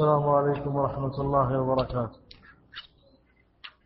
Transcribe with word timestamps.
السلام 0.00 0.28
عليكم 0.28 0.76
ورحمة 0.76 1.20
الله 1.20 1.60
وبركاته. 1.60 2.20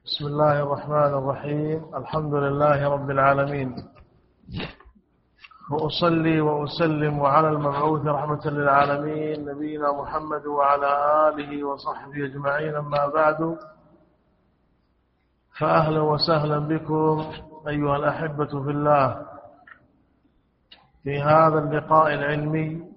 بسم 0.07 0.27
الله 0.27 0.63
الرحمن 0.63 1.13
الرحيم. 1.19 1.79
الحمد 1.95 2.35
لله 2.35 2.89
رب 2.89 3.11
العالمين. 3.11 3.75
وأصلي 5.71 6.41
وأسلم 6.41 7.21
على 7.21 7.49
المبعوث 7.49 8.07
رحمة 8.07 8.45
للعالمين 8.46 9.45
نبينا 9.45 9.93
محمد 9.93 10.46
وعلى 10.46 10.91
آله 11.29 11.64
وصحبه 11.64 12.24
أجمعين. 12.30 12.74
أما 12.74 13.06
بعد 13.06 13.58
فأهلا 15.58 16.00
وسهلا 16.00 16.58
بكم 16.58 17.26
أيها 17.68 17.96
الأحبة 17.96 18.52
في 18.64 18.70
الله 18.70 19.26
في 21.02 21.22
هذا 21.22 21.58
اللقاء 21.58 22.14
العلمي. 22.14 22.93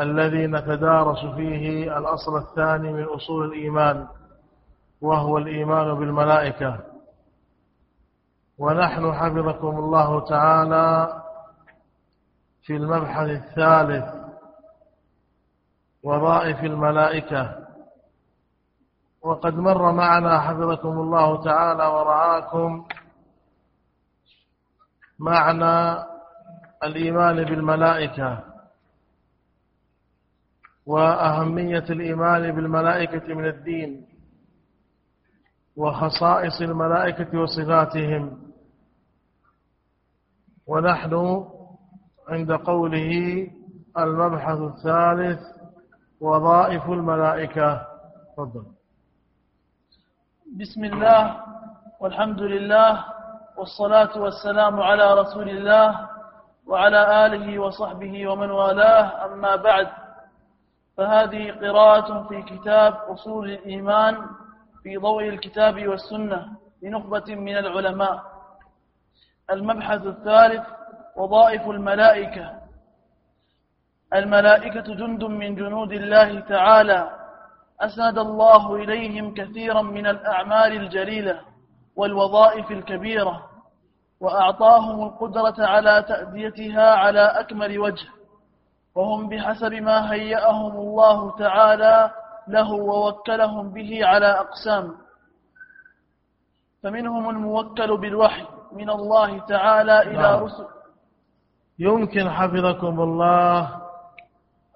الذي 0.00 0.46
نتدارس 0.46 1.26
فيه 1.26 1.98
الأصل 1.98 2.36
الثاني 2.36 2.92
من 2.92 3.04
أصول 3.04 3.44
الإيمان 3.44 4.06
وهو 5.00 5.38
الإيمان 5.38 5.94
بالملائكة. 5.94 6.78
ونحن 8.58 9.12
حفظكم 9.12 9.78
الله 9.78 10.24
تعالى 10.24 11.22
في 12.62 12.76
المبحث 12.76 13.28
الثالث 13.28 14.14
وظائف 16.02 16.64
الملائكة. 16.64 17.66
وقد 19.22 19.54
مر 19.54 19.92
معنا 19.92 20.40
حفظكم 20.40 20.88
الله 20.88 21.44
تعالى 21.44 21.86
ورعاكم 21.86 22.84
معنى 25.18 26.04
الإيمان 26.84 27.44
بالملائكة. 27.44 28.55
وأهمية 30.86 31.84
الإيمان 31.90 32.54
بالملائكة 32.56 33.34
من 33.34 33.46
الدين 33.46 34.06
وخصائص 35.76 36.60
الملائكة 36.60 37.38
وصفاتهم. 37.38 38.38
ونحن 40.66 41.44
عند 42.28 42.52
قوله 42.52 43.10
المبحث 43.98 44.58
الثالث 44.58 45.40
وظائف 46.20 46.90
الملائكة. 46.90 47.86
تفضل. 48.36 48.64
بسم 50.60 50.84
الله 50.84 51.36
والحمد 52.00 52.40
لله 52.40 53.04
والصلاة 53.58 54.18
والسلام 54.20 54.80
على 54.80 55.14
رسول 55.14 55.48
الله 55.48 56.08
وعلى 56.66 57.26
آله 57.26 57.58
وصحبه 57.58 58.28
ومن 58.28 58.50
والاه. 58.50 59.24
أما 59.24 59.56
بعد 59.56 59.86
فهذه 60.96 61.52
قراءة 61.52 62.28
في 62.28 62.42
كتاب 62.42 62.94
أصول 62.94 63.50
الإيمان 63.50 64.26
في 64.82 64.96
ضوء 64.96 65.28
الكتاب 65.28 65.88
والسنة 65.88 66.46
لنخبة 66.82 67.34
من 67.34 67.56
العلماء. 67.56 68.22
المبحث 69.50 70.06
الثالث 70.06 70.64
وظائف 71.16 71.68
الملائكة. 71.68 72.60
الملائكة 74.14 74.94
جند 74.94 75.24
من 75.24 75.54
جنود 75.54 75.92
الله 75.92 76.40
تعالى. 76.40 77.10
أسند 77.80 78.18
الله 78.18 78.74
إليهم 78.74 79.34
كثيرا 79.34 79.82
من 79.82 80.06
الأعمال 80.06 80.72
الجليلة 80.72 81.40
والوظائف 81.96 82.70
الكبيرة 82.70 83.50
وأعطاهم 84.20 85.02
القدرة 85.06 85.66
على 85.66 86.04
تأديتها 86.08 86.90
على 86.90 87.20
أكمل 87.20 87.78
وجه. 87.78 88.15
وهم 88.96 89.28
بحسب 89.28 89.72
ما 89.72 90.12
هيأهم 90.12 90.72
الله 90.76 91.36
تعالى 91.38 92.10
له 92.48 92.72
ووكلهم 92.72 93.70
به 93.70 94.06
على 94.06 94.26
أقسام. 94.26 94.94
فمنهم 96.82 97.30
الموكل 97.30 97.96
بالوحي 98.00 98.46
من 98.72 98.90
الله 98.90 99.38
تعالى 99.38 100.02
إلى 100.02 100.22
نعم. 100.22 100.44
رسل. 100.44 100.66
يمكن 101.78 102.30
حفظكم 102.30 103.00
الله 103.00 103.80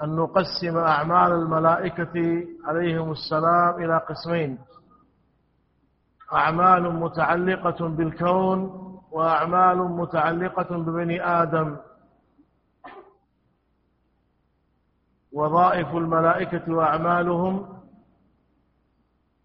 أن 0.03 0.17
نقسم 0.17 0.79
أعمال 0.79 1.33
الملائكة 1.33 2.45
عليهم 2.65 3.13
السلام 3.13 3.85
إلى 3.85 3.99
قسمين. 4.09 4.59
أعمال 6.33 6.95
متعلقة 6.95 7.89
بالكون 7.89 8.61
وأعمال 9.13 9.79
متعلقة 9.79 10.77
ببني 10.77 11.27
آدم. 11.27 11.77
وظائف 15.33 15.89
الملائكة 15.89 16.73
وأعمالهم 16.75 17.81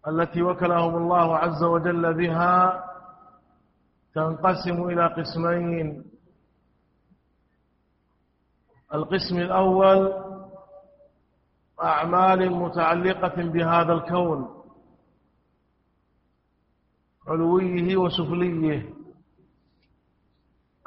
التي 0.08 0.42
وكلهم 0.42 0.96
الله 0.96 1.36
عز 1.36 1.62
وجل 1.64 2.14
بها 2.14 2.84
تنقسم 4.14 4.88
إلى 4.88 5.06
قسمين. 5.06 6.04
القسم 8.94 9.36
الأول 9.36 10.12
أعمال 11.82 12.52
متعلقة 12.52 13.42
بهذا 13.42 13.92
الكون 13.92 14.62
علويه 17.26 17.96
وسفليه. 17.96 18.94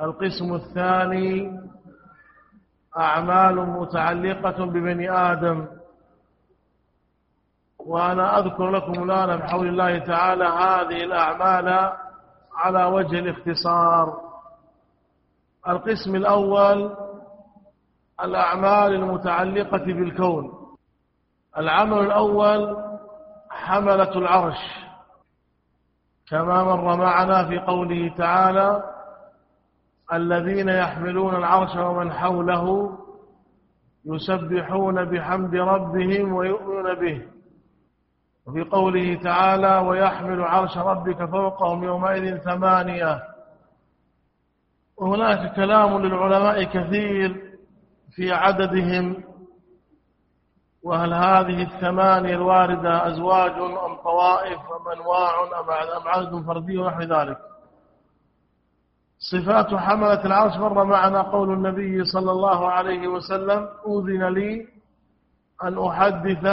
القسم 0.01 0.53
الثاني 0.53 1.59
أعمال 2.97 3.55
متعلقة 3.55 4.65
ببني 4.65 5.11
آدم. 5.11 5.67
وأنا 7.79 8.39
أذكر 8.39 8.69
لكم 8.69 9.03
الآن 9.03 9.37
بحول 9.37 9.67
الله 9.67 9.97
تعالى 9.97 10.43
هذه 10.45 11.03
الأعمال 11.03 11.93
على 12.55 12.85
وجه 12.85 13.19
الاختصار. 13.19 14.21
القسم 15.67 16.15
الأول 16.15 16.95
الأعمال 18.23 18.93
المتعلقة 18.93 19.77
بالكون. 19.85 20.53
العمل 21.57 21.97
الأول 21.97 22.77
حملة 23.49 24.11
العرش. 24.17 24.89
كما 26.29 26.63
مر 26.63 26.95
معنا 26.95 27.47
في 27.47 27.59
قوله 27.59 28.13
تعالى 28.17 28.83
الذين 30.13 30.69
يحملون 30.69 31.35
العرش 31.35 31.75
ومن 31.75 32.13
حوله 32.13 32.97
يسبحون 34.05 35.05
بحمد 35.05 35.55
ربهم 35.55 36.33
ويؤمنون 36.33 36.95
به. 36.95 37.21
وفي 38.47 38.61
قوله 38.61 39.15
تعالى 39.23 39.77
ويحمل 39.87 40.41
عرش 40.41 40.77
ربك 40.77 41.25
فوقهم 41.25 41.83
يومئذ 41.83 42.37
ثمانية 42.37 43.23
وهناك 44.97 45.55
كلام 45.55 45.97
للعلماء 45.97 46.63
كثير 46.63 47.57
في 48.15 48.31
عددهم. 48.31 49.23
وهل 50.83 51.13
هذه 51.13 51.63
الثمانية 51.63 52.35
الواردة 52.35 53.07
أزواج 53.07 53.51
أم 53.51 53.95
طوائف 53.95 54.59
أم 54.59 54.99
أنواع 54.99 55.43
أم 55.97 56.07
عدد 56.07 56.45
فردي 56.47 56.77
ونحو 56.77 57.01
ذلك؟ 57.01 57.48
صفات 59.19 59.75
حملة 59.75 60.25
العرش 60.25 60.57
مر 60.57 60.83
معنا 60.83 61.21
قول 61.21 61.53
النبي 61.53 62.03
صلى 62.03 62.31
الله 62.31 62.71
عليه 62.71 63.07
وسلم 63.07 63.67
أذن 63.87 64.23
لي 64.33 64.67
أن 65.63 65.87
أحدث 65.87 66.45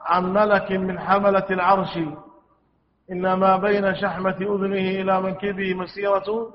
عن 0.00 0.32
ملك 0.32 0.72
من 0.72 1.00
حملة 1.00 1.46
العرش. 1.50 1.98
إنما 3.10 3.56
بين 3.56 3.94
شحمة 3.94 4.36
أذنه 4.36 5.00
إلى 5.00 5.20
منكبه 5.20 5.74
مسيرة 5.74 6.54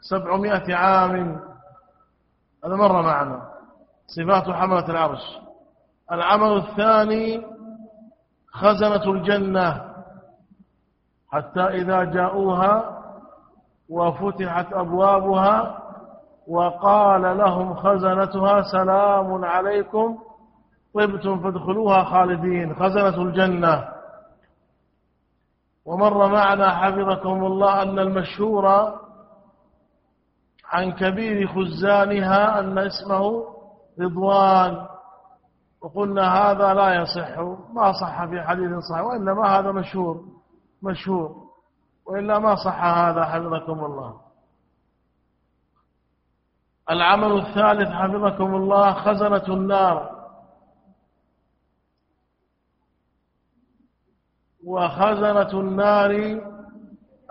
سبعمائة 0.00 0.74
عام. 0.74 1.40
هذا 2.64 2.76
مر 2.76 3.02
معنا. 3.02 3.48
صفات 4.06 4.50
حملة 4.50 4.88
العرش. 4.88 5.38
العمل 6.12 6.56
الثاني 6.56 7.46
خزنة 8.52 9.12
الجنة. 9.12 9.94
حتى 11.32 11.60
إذا 11.60 12.04
جاءوها 12.04 12.95
وفتحت 13.90 14.72
أبوابها 14.72 15.82
وقال 16.48 17.38
لهم 17.38 17.74
خزنتها 17.74 18.62
سلام 18.62 19.44
عليكم 19.44 20.18
طبتم 20.94 21.40
فادخلوها 21.40 22.04
خالدين 22.04 22.74
خزنة 22.74 23.22
الجنة. 23.22 23.88
ومر 25.84 26.28
معنا 26.28 26.70
حفظكم 26.70 27.44
الله 27.46 27.82
أن 27.82 27.98
المشهور 27.98 28.66
عن 30.72 30.92
كبير 30.92 31.48
خزانها 31.48 32.58
أن 32.60 32.78
اسمه 32.78 33.44
رضوان. 34.00 34.86
وقلنا 35.82 36.34
هذا 36.34 36.74
لا 36.74 36.94
يصح 36.94 37.38
ما 37.72 37.92
صح 37.92 38.24
في 38.24 38.42
حديث 38.42 38.70
صحيح 38.90 39.04
وإنما 39.04 39.58
هذا 39.58 39.72
مشهور 39.72 40.24
مشهور. 40.82 41.45
وإلا 42.06 42.38
ما 42.38 42.54
صح 42.54 42.84
هذا 42.84 43.24
حفظكم 43.24 43.84
الله. 43.84 44.20
العمل 46.90 47.32
الثالث 47.38 47.88
حفظكم 47.90 48.54
الله 48.54 48.92
خزنة 48.92 49.46
النار. 49.48 50.16
وخزنة 54.64 55.60
النار 55.60 56.40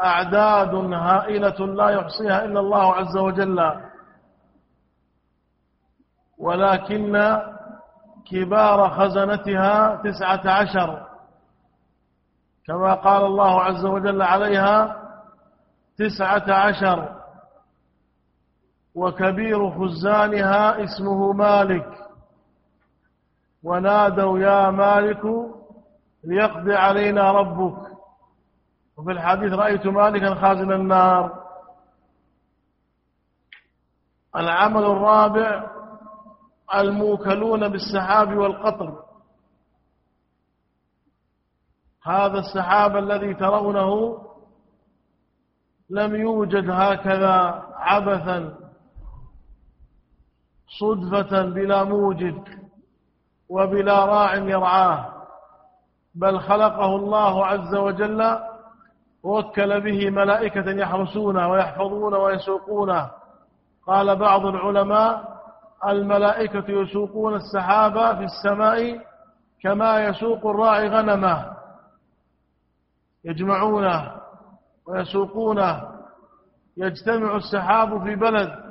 أعداد 0.04 0.76
هائلة 0.76 1.66
لا 1.66 1.90
يحصيها 1.90 2.46
إلا 2.46 2.60
الله 2.60 2.96
عز 2.96 3.18
وجل. 3.18 3.82
ولكن 6.38 7.42
كبار 8.32 8.90
خزنتها 8.90 9.96
تسعة 9.96 10.50
عشر. 10.50 11.05
كما 12.68 12.94
قال 12.94 13.26
الله 13.26 13.62
عز 13.62 13.86
وجل 13.86 14.22
عليها 14.22 15.02
تسعة 15.98 16.54
عشر. 16.54 17.16
وكبير 18.96 19.72
خزانها 19.72 20.84
اسمه 20.84 21.34
مالك. 21.34 21.90
ونادوا 23.64 24.40
يا 24.40 24.70
مالك 24.70 25.22
ليقضي 26.24 26.76
علينا 26.76 27.32
ربك. 27.32 27.92
وفي 28.98 29.12
الحديث 29.12 29.54
رأيت 29.54 29.88
مالكا 29.88 30.36
خازن 30.36 30.72
النار. 30.72 31.46
العمل 34.36 34.84
الرابع 34.84 35.70
الموكلون 36.76 37.68
بالسحاب 37.70 38.38
والقطر. 38.38 39.05
هذا 42.06 42.40
السحاب 42.40 42.98
الذي 42.98 43.34
ترونه 43.34 44.18
لم 45.90 46.16
يوجد 46.16 46.70
هكذا 46.70 47.64
عبثا 47.76 48.54
صدفة 50.80 51.42
بلا 51.42 51.84
موجد 51.84 52.44
وبلا 53.50 54.06
راع 54.06 54.36
يرعاه 54.36 55.14
بل 56.16 56.40
خلقه 56.40 56.96
الله 56.96 57.46
عز 57.46 57.76
وجل 57.76 58.40
ووكل 59.24 59.82
به 59.82 60.10
ملائكة 60.10 60.72
يحرسونه 60.72 61.50
ويحفظونه 61.50 62.18
ويسوقونه. 62.18 63.12
قال 63.88 64.16
بعض 64.16 64.46
العلماء 64.46 65.36
الملائكة 65.88 66.72
يسوقون 66.72 67.36
السحاب 67.36 68.18
في 68.18 68.24
السماء 68.24 69.00
كما 69.62 70.04
يسوق 70.04 70.46
الراعي 70.46 70.88
غنمه. 70.88 71.55
يجمعونه 73.26 74.12
ويسوقونه 74.88 75.84
يجتمع 76.78 77.36
السحاب 77.36 78.04
في 78.04 78.16
بلد 78.16 78.66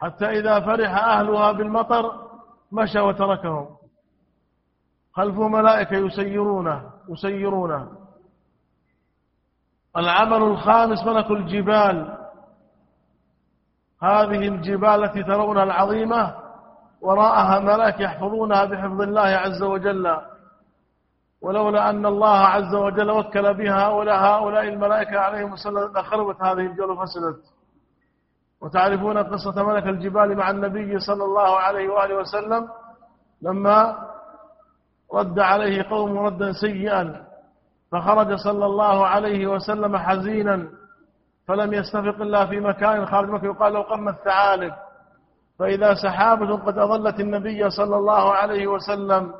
حتى 0.00 0.26
إذا 0.26 0.60
فرح 0.60 1.04
أهلها 1.04 1.52
بالمطر 1.52 2.28
مشى 2.72 3.00
وتركهم. 3.00 3.68
خلفه 5.14 5.48
ملائكة 5.48 5.96
يسيرونه 5.96 6.90
يسيرونه 7.08 7.88
العمل 9.96 10.42
الخامس 10.42 11.06
ملك 11.06 11.30
الجبال. 11.30 12.18
هذه 14.02 14.48
الجبال 14.48 15.04
التي 15.04 15.22
ترونها 15.22 15.62
العظيمة 15.62 16.34
وراءها 17.00 17.58
ملائك 17.58 18.00
يحفظونها 18.00 18.64
بحفظ 18.64 19.00
الله 19.00 19.20
عز 19.20 19.62
وجل. 19.62 20.16
ولولا 21.42 21.90
أن 21.90 22.06
الله 22.06 22.38
عز 22.38 22.74
وجل 22.74 23.10
وكل 23.10 23.54
بها 23.54 23.86
هؤلاء 23.86 24.16
هؤلاء 24.16 24.68
الملائكة 24.68 25.18
عليهم 25.18 25.52
السلام 25.52 25.92
لخربت 25.92 26.42
هذه 26.42 26.60
الجبال 26.60 26.90
وفسدت. 26.90 27.40
وتعرفون 28.60 29.18
قصة 29.18 29.62
ملك 29.62 29.86
الجبال 29.86 30.36
مع 30.36 30.50
النبي 30.50 30.98
صلى 30.98 31.24
الله 31.24 31.56
عليه 31.58 31.88
وآله 31.88 32.14
وسلم 32.16 32.68
لما 33.42 33.98
رد 35.14 35.38
عليه 35.38 35.82
قوم 35.90 36.18
ردا 36.18 36.52
سيئا 36.52 37.24
فخرج 37.92 38.34
صلى 38.34 38.66
الله 38.66 39.06
عليه 39.06 39.46
وسلم 39.46 39.96
حزينا 39.96 40.68
فلم 41.48 41.72
يستفق 41.72 42.20
إلا 42.22 42.46
في 42.46 42.60
مكان 42.60 43.06
خارج 43.06 43.28
مكة 43.28 43.44
يقال 43.46 43.72
له 43.72 43.82
قم 43.82 44.08
الثعالب 44.08 44.72
فإذا 45.58 45.94
سحابة 45.94 46.56
قد 46.56 46.78
أظلت 46.78 47.20
النبي 47.20 47.70
صلى 47.70 47.96
الله 47.96 48.32
عليه 48.32 48.66
وسلم 48.66 49.34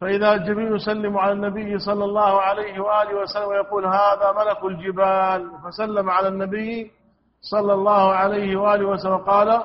فإذا 0.00 0.36
جبريل 0.36 0.76
يسلم 0.76 1.18
على 1.18 1.32
النبي 1.32 1.78
صلى 1.78 2.04
الله 2.04 2.40
عليه 2.40 2.80
وآله 2.80 3.14
وسلم 3.22 3.48
ويقول 3.48 3.86
هذا 3.86 4.32
ملك 4.36 4.64
الجبال 4.64 5.50
فسلم 5.64 6.10
على 6.10 6.28
النبي 6.28 6.90
صلى 7.40 7.72
الله 7.72 8.12
عليه 8.14 8.56
وآله 8.56 8.86
وسلم 8.88 9.16
قال 9.16 9.62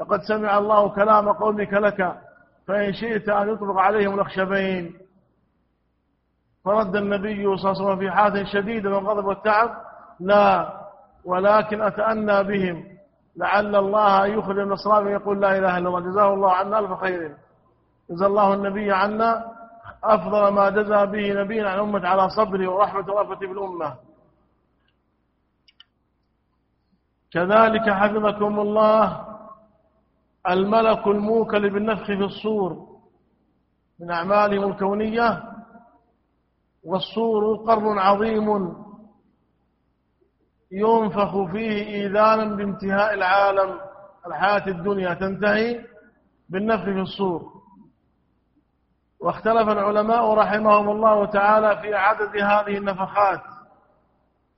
لقد 0.00 0.20
سمع 0.20 0.58
الله 0.58 0.88
كلام 0.88 1.32
قومك 1.32 1.72
لك 1.72 2.16
فإن 2.68 2.92
شئت 2.92 3.28
أن 3.28 3.48
يطلق 3.48 3.76
عليهم 3.78 4.14
الأخشبين. 4.14 4.94
فرد 6.64 6.96
النبي 6.96 7.56
صلى 7.56 7.70
الله 7.70 7.82
عليه 7.82 7.84
وسلم 7.84 7.98
في 7.98 8.10
حالة 8.10 8.44
شديدة 8.44 8.90
من 8.90 8.96
الغضب 8.96 9.24
والتعب 9.24 9.70
لا 10.20 10.72
ولكن 11.24 11.82
أتأنى 11.82 12.42
بهم 12.42 12.84
لعل 13.36 13.76
الله 13.76 14.26
يخرج 14.26 14.58
النصراني 14.58 15.06
ويقول 15.06 15.40
لا 15.40 15.58
إله 15.58 15.78
إلا 15.78 15.88
الله 15.88 16.00
جزاه 16.00 16.34
الله 16.34 16.52
عنا 16.52 16.78
ألف 16.78 16.92
خير. 16.92 17.36
جزا 18.10 18.26
الله 18.26 18.54
النبي 18.54 18.92
عنا 18.92 19.55
أفضل 20.14 20.48
ما 20.48 20.70
جزى 20.70 21.06
به 21.06 21.32
نبينا 21.42 21.70
عن 21.70 21.78
أمة 21.78 22.08
على 22.08 22.30
صبره 22.30 22.68
ورحمة 22.68 23.12
ورأفة 23.12 23.40
بالأمة. 23.40 23.94
كذلك 27.32 27.90
حفظكم 27.90 28.60
الله 28.60 29.26
الملك 30.50 31.06
الموكل 31.06 31.70
بالنفخ 31.70 32.06
في 32.06 32.12
الصور 32.24 32.86
من 34.00 34.10
أعمالهم 34.10 34.70
الكونية 34.70 35.42
والصور 36.84 37.56
قرن 37.56 37.98
عظيم 37.98 38.76
ينفخ 40.72 41.44
فيه 41.52 41.86
إيذانا 41.86 42.56
بانتهاء 42.56 43.14
العالم 43.14 43.80
الحياة 44.26 44.66
الدنيا 44.68 45.14
تنتهي 45.14 45.84
بالنفخ 46.48 46.84
في 46.84 47.00
الصور. 47.00 47.55
واختلف 49.20 49.68
العلماء 49.68 50.34
رحمهم 50.34 50.90
الله 50.90 51.26
تعالى 51.26 51.82
في 51.82 51.94
عدد 51.94 52.36
هذه 52.36 52.78
النفخات. 52.78 53.40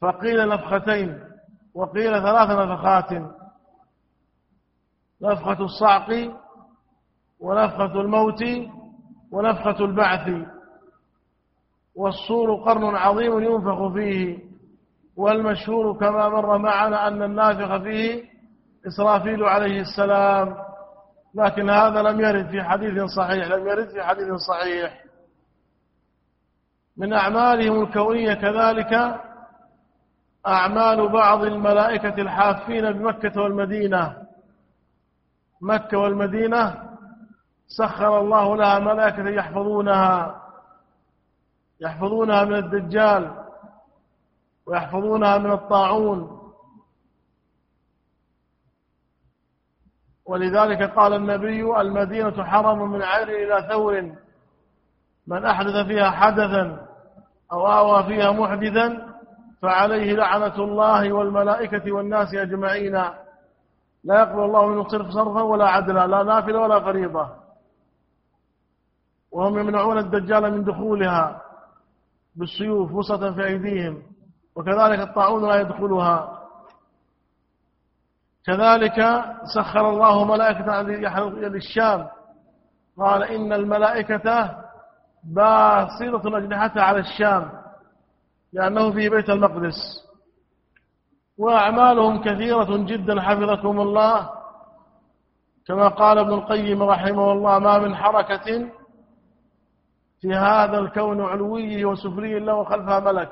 فقيل 0.00 0.49
نفختين 0.49 1.20
وقيل 1.75 2.22
ثلاث 2.22 2.50
نفخات. 2.50 3.22
نفخة 5.22 5.64
الصعق 5.64 6.32
ونفخة 7.40 8.00
الموت 8.00 8.44
ونفخة 9.32 9.84
البعث. 9.84 10.46
والصور 11.94 12.54
قرن 12.54 12.97
عظيم 12.97 13.40
ينفخ 13.40 13.92
فيه. 13.92 14.38
والمشهور 15.16 15.99
كما 15.99 16.28
مر 16.28 16.59
معنا 16.59 17.09
أن 17.09 17.23
النافخ 17.23 17.83
فيه 17.83 18.25
إسرافيل 18.87 19.44
عليه 19.44 19.80
السلام. 19.80 20.67
لكن 21.38 21.71
هذا 21.71 22.02
لم 22.02 22.21
يرد 22.21 22.50
في 22.50 22.62
حديث 22.62 23.02
صحيح 23.04 23.47
لم 23.47 23.68
يرد 23.68 23.88
في 23.88 24.02
حديث 24.02 24.35
صحيح. 24.35 25.04
من 26.97 27.12
أعمالهم 27.12 27.83
الكونية 27.83 28.35
كذلك 28.35 29.21
أعمال 30.47 31.09
بعض 31.09 31.45
الملائكة 31.45 32.21
الحافين 32.23 32.92
بمكة 32.92 33.42
والمدينة. 33.42 34.16
مكة 35.61 35.99
والمدينة 35.99 36.75
سخر 37.66 38.21
الله 38.21 38.57
لها 38.57 38.78
ملائكة 38.78 39.28
يحفظونها 39.28 40.42
يحفظونها 41.80 42.45
من 42.45 42.54
الدجال 42.54 43.45
ويحفظونها 44.66 45.38
من 45.38 45.52
الطاعون. 45.52 46.38
ولذلك 50.28 50.82
قال 50.82 51.12
النبي 51.14 51.80
المدينة 51.80 52.44
حرم 52.44 52.92
من 52.92 53.02
عير 53.02 53.28
إلى 53.28 53.68
ثور. 53.68 54.12
من 55.26 55.44
أحدث 55.44 55.87
فيها 55.87 56.11
حدثا 56.11 56.87
أو 57.52 57.66
آوى 57.66 58.04
فيها 58.04 58.32
محدثا 58.32 59.14
فعليه 59.62 60.12
لعنة 60.12 60.54
الله 60.54 61.12
والملائكة 61.12 61.92
والناس 61.92 62.35
أجمعين. 62.35 62.92
لا 64.04 64.20
يقبل 64.20 64.42
الله 64.44 64.66
منه 64.66 64.88
صرف 64.88 65.11
صرفا 65.11 65.42
ولا 65.42 65.68
عدلا 65.68 66.06
لا 66.06 66.23
نافلة 66.23 66.61
ولا 66.61 66.80
فريضة 66.80 67.28
وهم 69.32 69.58
يمنعون 69.58 69.99
الدجال 69.99 70.52
من 70.52 70.64
دخولها 70.64 71.42
بالسيوف 72.37 72.92
وسطا 72.92 73.32
في 73.32 73.44
أيديهم 73.44 74.02
وكذلك 74.56 75.00
الطاعون 75.00 75.49
لا 75.49 75.61
يدخلها. 75.61 76.38
كذلك 78.47 79.25
سخر 79.54 79.90
الله 79.90 80.25
ملائكة 80.25 80.83
للشام 81.49 82.09
قال 82.99 83.23
إن 83.23 83.52
الملائكة 83.52 84.57
باسطة 85.25 86.38
أجنحتها 86.38 86.83
على 86.83 86.99
الشام 86.99 87.50
لأنه 88.52 88.92
في 88.92 89.09
بيت 89.09 89.30
المقدس. 89.30 90.09
وأعمالهم 91.38 92.23
كثيرة 92.23 92.76
جدا 92.76 93.21
حفظكم 93.21 93.80
الله. 93.80 94.30
كما 95.66 95.88
قال 95.88 96.18
ابن 96.18 96.33
القيم 96.33 96.83
رحمه 96.83 97.33
الله 97.33 97.59
ما 97.59 97.78
من 97.78 97.95
حركة 97.97 98.68
في 100.21 100.35
هذا 100.35 100.78
الكون 100.78 101.21
علوي 101.21 101.85
وسفلي 101.85 102.38
له 102.38 102.64
خلفها 102.64 103.00
ملك. 103.00 103.30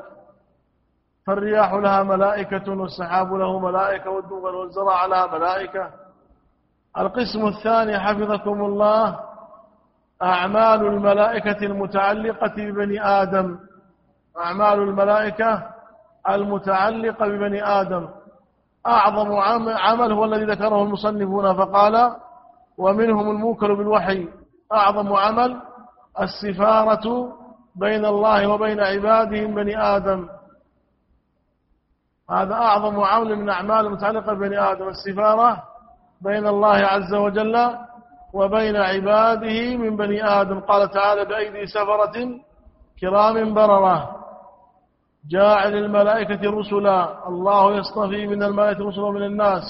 فالرياح 1.27 1.73
لها 1.73 2.03
ملائكة 2.03 2.73
والسحاب 2.73 3.35
له 3.35 3.59
ملائكة 3.59 4.11
والدول 4.11 4.55
والزراع 4.55 5.07
لها 5.07 5.27
ملائكة. 5.27 5.91
القسم 6.99 7.47
الثاني 7.47 7.99
حفظكم 7.99 8.65
الله 8.65 9.19
أعمال 10.23 10.87
الملائكة 10.87 11.67
المتعلقة 11.67 12.55
ببني 12.57 13.07
آدم. 13.07 13.59
أعمال 14.39 14.79
الملائكة 14.83 15.63
المتعلقة 16.31 17.27
ببني 17.27 17.65
آدم. 17.65 18.09
أعظم 18.87 19.33
عمل 19.69 20.13
هو 20.13 20.25
الذي 20.25 20.45
ذكره 20.45 20.83
المصنفون 20.83 21.57
فقال 21.57 22.13
ومنهم 22.79 23.31
الموكل 23.31 23.77
بالوحي. 23.77 24.29
أعظم 24.73 25.13
عمل 25.13 25.61
السفارة 26.21 27.33
بين 27.75 28.05
الله 28.05 28.47
وبين 28.47 28.81
عباده 28.81 29.47
بني 29.47 29.83
آدم. 29.83 30.29
هذا 32.31 32.55
أعظم 32.55 33.01
عمل 33.01 33.37
من 33.37 33.51
أعمال 33.51 33.87
المتعلقة 33.87 34.33
ببني 34.33 34.59
آدم 34.59 34.89
السفارة 34.89 35.63
بين 36.21 36.47
الله 36.47 36.77
عز 36.77 37.15
وجل 37.15 37.79
وبين 38.33 38.77
عباده 38.77 39.77
من 39.77 39.97
بني 39.97 40.25
آدم. 40.25 40.61
قال 40.61 40.91
تعالى 40.91 41.25
بأيدي 41.25 41.67
سفرة 41.67 42.41
كرام 43.01 43.55
بررة 43.55 44.17
جاعل 45.31 45.75
الملائكة 45.75 46.51
رسلا. 46.51 47.29
الله 47.29 47.77
يصطفي 47.77 48.27
من 48.27 48.43
الملائكة 48.43 48.85
رسلا 48.85 49.11
من 49.11 49.23
الناس. 49.23 49.63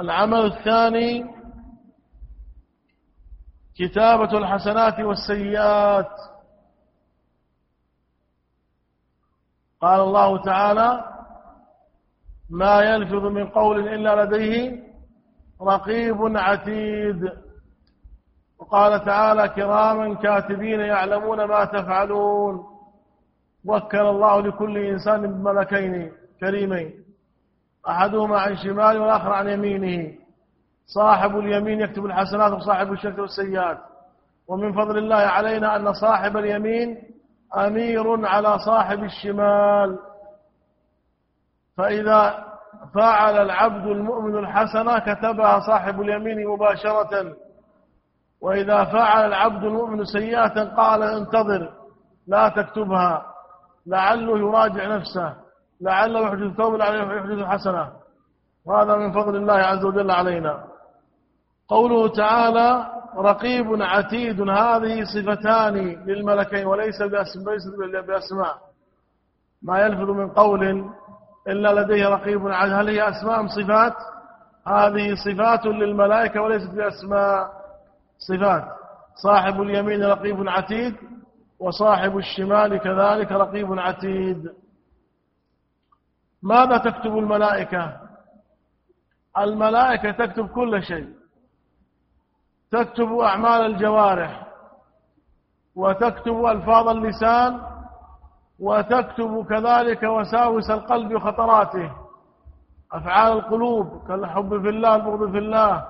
العمل 0.00 0.46
الثاني 0.46 1.24
كتابة 3.78 4.38
الحسنات 4.38 5.00
والسيئات. 5.00 6.31
قال 9.82 10.00
الله 10.00 10.42
تعالى 10.42 11.04
ما 12.50 12.80
يلفظ 12.80 13.24
من 13.24 13.46
قول 13.46 13.88
إلا 13.88 14.24
لديه 14.24 14.82
رقيب 15.62 16.36
عتيد. 16.36 17.32
وقال 18.58 19.04
تعالى 19.04 19.48
كراما 19.48 20.14
كاتبين 20.14 20.80
يعلمون 20.80 21.44
ما 21.44 21.64
تفعلون. 21.64 22.64
وكل 23.64 24.06
الله 24.06 24.40
لكل 24.40 24.78
إنسان 24.78 25.20
بملكين 25.32 26.12
كريمين. 26.40 27.04
أحدهما 27.88 28.38
عن 28.38 28.56
شماله 28.56 29.00
والآخر 29.00 29.32
عن 29.32 29.48
يمينه. 29.48 30.14
صاحب 30.86 31.38
اليمين 31.38 31.80
يكتب 31.80 32.06
الحسنات 32.06 32.52
وصاحب 32.52 32.92
الشرك 32.92 33.18
والسيئات. 33.18 33.78
ومن 34.48 34.72
فضل 34.72 34.98
الله 34.98 35.16
علينا 35.16 35.76
أن 35.76 35.92
صاحب 35.92 36.36
اليمين 36.36 37.11
أمير 37.56 38.26
على 38.26 38.58
صاحب 38.58 39.04
الشمال. 39.04 39.98
فإذا 41.76 42.44
فعل 42.94 43.36
العبد 43.36 43.86
المؤمن 43.86 44.38
الحسنة 44.38 44.98
كتبها 44.98 45.60
صاحب 45.60 46.00
اليمين 46.00 46.48
مباشرة. 46.48 47.36
وإذا 48.40 48.84
فعل 48.84 49.26
العبد 49.26 49.64
المؤمن 49.64 50.04
سيئة 50.04 50.74
قال 50.76 51.02
انتظر 51.02 51.72
لا 52.26 52.48
تكتبها. 52.48 53.26
لعله 53.86 54.38
يراجع 54.38 54.86
نفسه 54.96 55.34
لعله 55.80 56.20
يحدث 56.20 56.56
توبة 56.56 56.78
لعله 56.78 57.14
يحدث 57.14 57.44
حسنة. 57.44 57.92
وهذا 58.66 58.96
من 58.96 59.12
فضل 59.12 59.36
الله 59.36 59.54
عز 59.54 59.84
وجل 59.84 60.10
علينا. 60.10 60.71
قوله 61.72 62.08
تعالى 62.08 62.68
رقيب 63.16 63.82
عتيد 63.82 64.40
هذه 64.40 65.04
صفتان 65.14 65.74
للملكين 66.06 66.66
وليس 66.66 67.02
بأسماء. 68.06 68.56
ما 69.62 69.78
يلفظ 69.78 70.10
من 70.10 70.28
قول 70.30 70.62
إلا 71.48 71.80
لديه 71.80 72.08
رقيب 72.08 72.48
عتيد. 72.48 72.72
هل 72.72 72.88
هي 72.88 73.08
أسماء 73.08 73.40
أم 73.40 73.48
صفات؟ 73.48 73.96
هذه 74.66 75.14
صفات 75.14 75.66
للملائكة 75.66 76.40
وليست 76.40 76.70
بأسماء 76.70 77.52
صفات. 78.18 78.64
صاحب 79.22 79.62
اليمين 79.62 80.04
رقيب 80.04 80.48
عتيد 80.48 80.96
وصاحب 81.58 82.18
الشمال 82.18 82.76
كذلك 82.76 83.32
رقيب 83.32 83.78
عتيد. 83.78 84.50
ماذا 86.42 86.76
تكتب 86.76 87.18
الملائكة؟ 87.18 88.00
الملائكة 89.38 90.10
تكتب 90.10 90.48
كل 90.48 90.82
شيء. 90.82 91.21
تكتب 92.72 93.12
أعمال 93.12 93.66
الجوارح 93.66 94.46
وتكتب 95.76 96.44
ألفاظ 96.44 96.88
اللسان 96.88 97.60
وتكتب 98.60 99.46
كذلك 99.48 100.02
وساوس 100.02 100.70
القلب 100.70 101.14
وخطراته 101.14 101.92
أفعال 102.92 103.32
القلوب 103.32 104.08
كالحب 104.08 104.48
في 104.62 104.68
الله 104.68 104.96
البغض 104.96 105.30
في 105.30 105.38
الله 105.38 105.86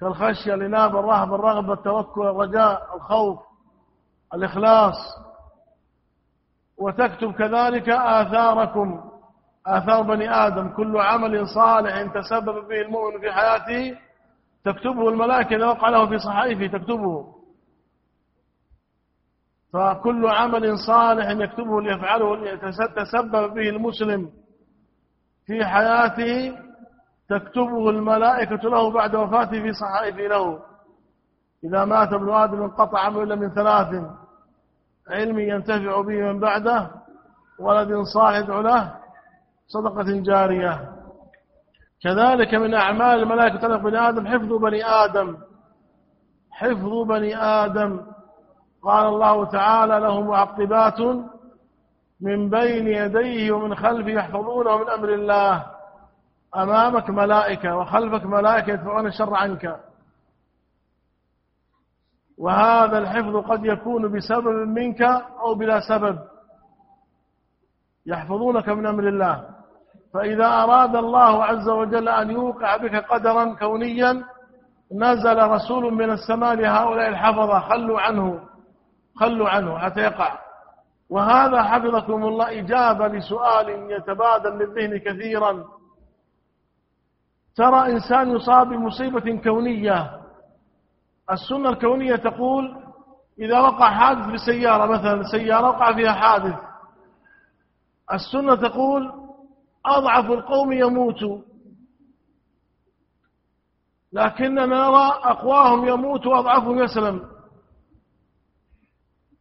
كالخشية 0.00 0.54
الإنابة 0.54 1.00
الرهبة 1.00 1.34
الرغبة 1.34 1.72
التوكل 1.72 2.20
الرجاء 2.26 2.96
الخوف 2.96 3.38
الإخلاص. 4.34 4.96
وتكتب 6.78 7.32
كذلك 7.32 7.88
آثاركم 7.88 9.00
آثار 9.66 10.02
بني 10.02 10.30
آدم 10.30 10.68
كل 10.68 10.96
عمل 11.00 11.48
صالح 11.48 12.02
تسبب 12.14 12.68
به 12.68 12.80
المؤمن 12.80 13.20
في 13.20 13.32
حياته 13.32 13.98
تكتبه 14.64 15.08
الملائكة 15.08 15.56
إذا 15.56 15.66
وقع 15.66 15.88
له 15.88 16.08
في 16.08 16.18
صحائفه 16.18 16.66
تكتبه. 16.78 17.34
فكل 19.72 20.26
عمل 20.26 20.78
صالح 20.78 21.30
يكتبه 21.30 21.80
ليفعله 21.80 22.56
تسبب 22.96 23.54
به 23.54 23.68
المسلم 23.68 24.30
في 25.46 25.64
حياته 25.64 26.58
تكتبه 27.28 27.90
الملائكة 27.90 28.68
له 28.68 28.90
بعد 28.90 29.14
وفاته 29.14 29.62
في 29.62 29.72
صحائفه 29.72 30.22
له. 30.22 30.62
إذا 31.64 31.84
مات 31.84 32.12
ابن 32.12 32.32
آدم 32.32 32.62
انقطع 32.62 32.98
عمله 32.98 33.22
إلا 33.22 33.34
من 33.34 33.50
ثلاث. 33.54 34.04
علم 35.10 35.38
ينتفع 35.38 36.00
به 36.00 36.32
من 36.32 36.40
بعده 36.40 36.90
ولد 37.58 38.02
صالح 38.14 38.48
له 38.48 38.94
صدقة 39.66 40.20
جارية. 40.22 41.01
كذلك 42.02 42.54
من 42.54 42.74
أعمال 42.74 43.22
الملائكة 43.22 43.58
تلق 43.58 43.80
بني 43.80 44.08
آدم 44.08 44.26
حفظ 44.26 44.52
بني 44.52 44.84
آدم. 44.84 45.36
حفظ 46.50 47.02
بني 47.08 47.36
آدم. 47.36 48.00
قال 48.82 49.06
الله 49.06 49.44
تعالى 49.44 49.98
له 50.00 50.20
معقبات 50.20 51.00
من 52.20 52.50
بين 52.50 52.86
يديه 52.86 53.52
ومن 53.52 53.74
خلفه 53.74 54.10
يحفظونه 54.10 54.78
من 54.78 54.88
أمر 54.90 55.08
الله. 55.08 55.66
أمامك 56.56 57.10
ملائكة 57.10 57.76
وخلفك 57.76 58.26
ملائكة 58.26 58.70
يدفعون 58.72 59.06
الشر 59.06 59.34
عنك. 59.34 59.80
وهذا 62.38 62.98
الحفظ 62.98 63.36
قد 63.36 63.64
يكون 63.64 64.12
بسبب 64.16 64.68
منك 64.68 65.02
أو 65.40 65.54
بلا 65.54 65.80
سبب. 65.88 66.18
يحفظونك 68.06 68.68
من 68.68 68.86
أمر 68.86 69.08
الله. 69.08 69.61
فإذا 70.14 70.46
أراد 70.46 70.96
الله 70.96 71.44
عز 71.44 71.68
وجل 71.68 72.08
أن 72.08 72.30
يوقع 72.30 72.76
بك 72.76 72.94
قدرا 72.94 73.54
كونيا 73.54 74.24
نزل 74.94 75.38
رسول 75.48 75.94
من 75.94 76.10
السماء 76.10 76.54
لهؤلاء 76.54 77.08
الحفظة 77.08 77.60
خلوا 77.60 78.00
عنه 78.00 78.40
خلوا 79.16 79.48
عنه 79.48 79.78
حتى 79.78 80.00
يقع. 80.00 80.38
وهذا 81.10 81.62
حفظكم 81.62 82.24
الله 82.24 82.58
إجابة 82.60 83.08
لسؤال 83.08 83.68
يتبادل 83.90 84.50
للذهن 84.50 84.98
كثيرا. 84.98 85.64
ترى 87.56 87.92
إنسان 87.92 88.30
يصاب 88.30 88.68
بمصيبة 88.68 89.40
كونية. 89.44 90.10
السنة 91.30 91.68
الكونية 91.68 92.16
تقول 92.16 92.82
إذا 93.38 93.60
وقع 93.60 93.90
حادث 93.90 94.26
بسيارة 94.26 94.86
مثلا 94.86 95.22
سيارة 95.22 95.68
وقع 95.68 95.92
فيها 95.92 96.12
حادث. 96.12 96.54
السنة 98.12 98.54
تقول 98.54 99.21
أضعف 99.86 100.30
القوم 100.30 100.72
يموت 100.72 101.44
لكننا 104.12 104.66
نرى 104.66 105.06
أقواهم 105.22 105.88
يموت 105.88 106.26
وأضعفهم 106.26 106.82
يسلم. 106.82 107.32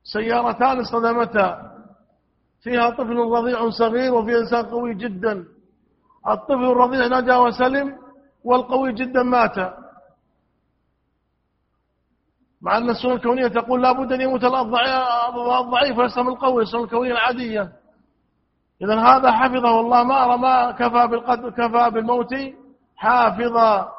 سيارتان 0.03 0.79
اصطدمتا 0.79 1.71
فيها 2.61 2.89
طفل 2.89 3.15
رضيع 3.17 3.69
صغير 3.69 4.13
وفيها 4.13 4.39
إنسان 4.39 4.65
قوي 4.65 4.93
جدا. 4.93 5.45
الطفل 6.27 6.63
الرضيع 6.63 7.07
نجا 7.19 7.37
وسلم 7.37 7.97
والقوي 8.43 8.93
جدا 8.93 9.23
مات. 9.23 9.57
مع 12.61 12.77
أن 12.77 12.89
السنة 12.89 13.13
الكونية 13.13 13.47
تقول 13.47 13.81
لا 13.81 13.91
بد 13.91 14.11
أن 14.11 14.21
يموت 14.21 14.43
الضعيف 14.43 15.97
ويسلم 15.97 16.27
القوي 16.27 16.63
السنة 16.63 16.83
الكونية 16.83 17.11
العادية. 17.11 17.80
إذا 18.81 18.99
هذا 18.99 19.31
حفظه 19.31 19.79
الله 19.79 20.03
ما 20.03 20.25
أرى 20.25 20.37
ما 20.37 20.71
كفى 20.71 21.07
بالقدر 21.07 21.49
كفى 21.49 21.89
بالموت 21.89 22.35
حافظا 22.97 23.91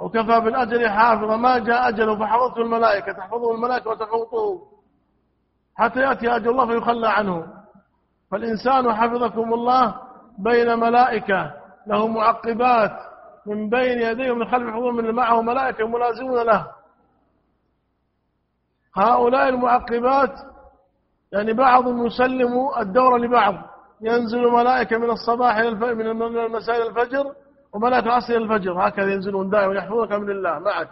وكفى 0.00 0.40
بالأجل 0.40 0.88
حافظا. 0.88 1.36
ما 1.36 1.58
جاء 1.58 1.88
أجله 1.88 2.18
فحفظته 2.18 2.60
الملائكة 2.60 3.12
تحفظه 3.12 3.54
الملائكة 3.54 3.90
وتحوطه 3.90 4.62
حتى 5.76 6.00
يأتي 6.00 6.36
أجل 6.36 6.50
الله 6.50 6.66
فيخلى 6.66 7.08
عنه. 7.08 7.46
فالإنسان 8.30 8.94
حفظكم 8.94 9.54
الله 9.54 9.94
بين 10.38 10.78
ملائكة 10.78 11.52
له 11.86 12.08
معقبات 12.08 12.96
من 13.46 13.70
بين 13.70 13.98
يديه 13.98 14.30
ومن 14.30 14.50
خلف 14.50 14.74
حضور 14.74 14.92
من 14.92 15.10
معه 15.10 15.42
ملائكة 15.42 15.88
ملازمون 15.88 16.42
له. 16.42 16.66
هؤلاء 18.96 19.48
المعقبات 19.48 20.34
يعني 21.32 21.52
بعض 21.52 22.06
يسلم 22.06 22.52
الدور 22.78 23.16
لبعض. 23.16 23.69
ينزل 24.02 24.48
ملائكة 24.48 24.98
من 24.98 25.10
الصباح 25.10 25.56
إلى 25.56 25.94
من 25.94 26.38
المساء 26.38 26.76
إلى 26.76 26.88
الفجر 26.88 27.34
وملائكة 27.72 28.06
العصر 28.06 28.32
إلى 28.34 28.44
الفجر. 28.44 28.88
هكذا 28.88 29.12
ينزلون 29.12 29.50
دائما 29.50 29.74
يحفظونك 29.74 30.12
من 30.12 30.30
الله. 30.30 30.58
معك 30.58 30.88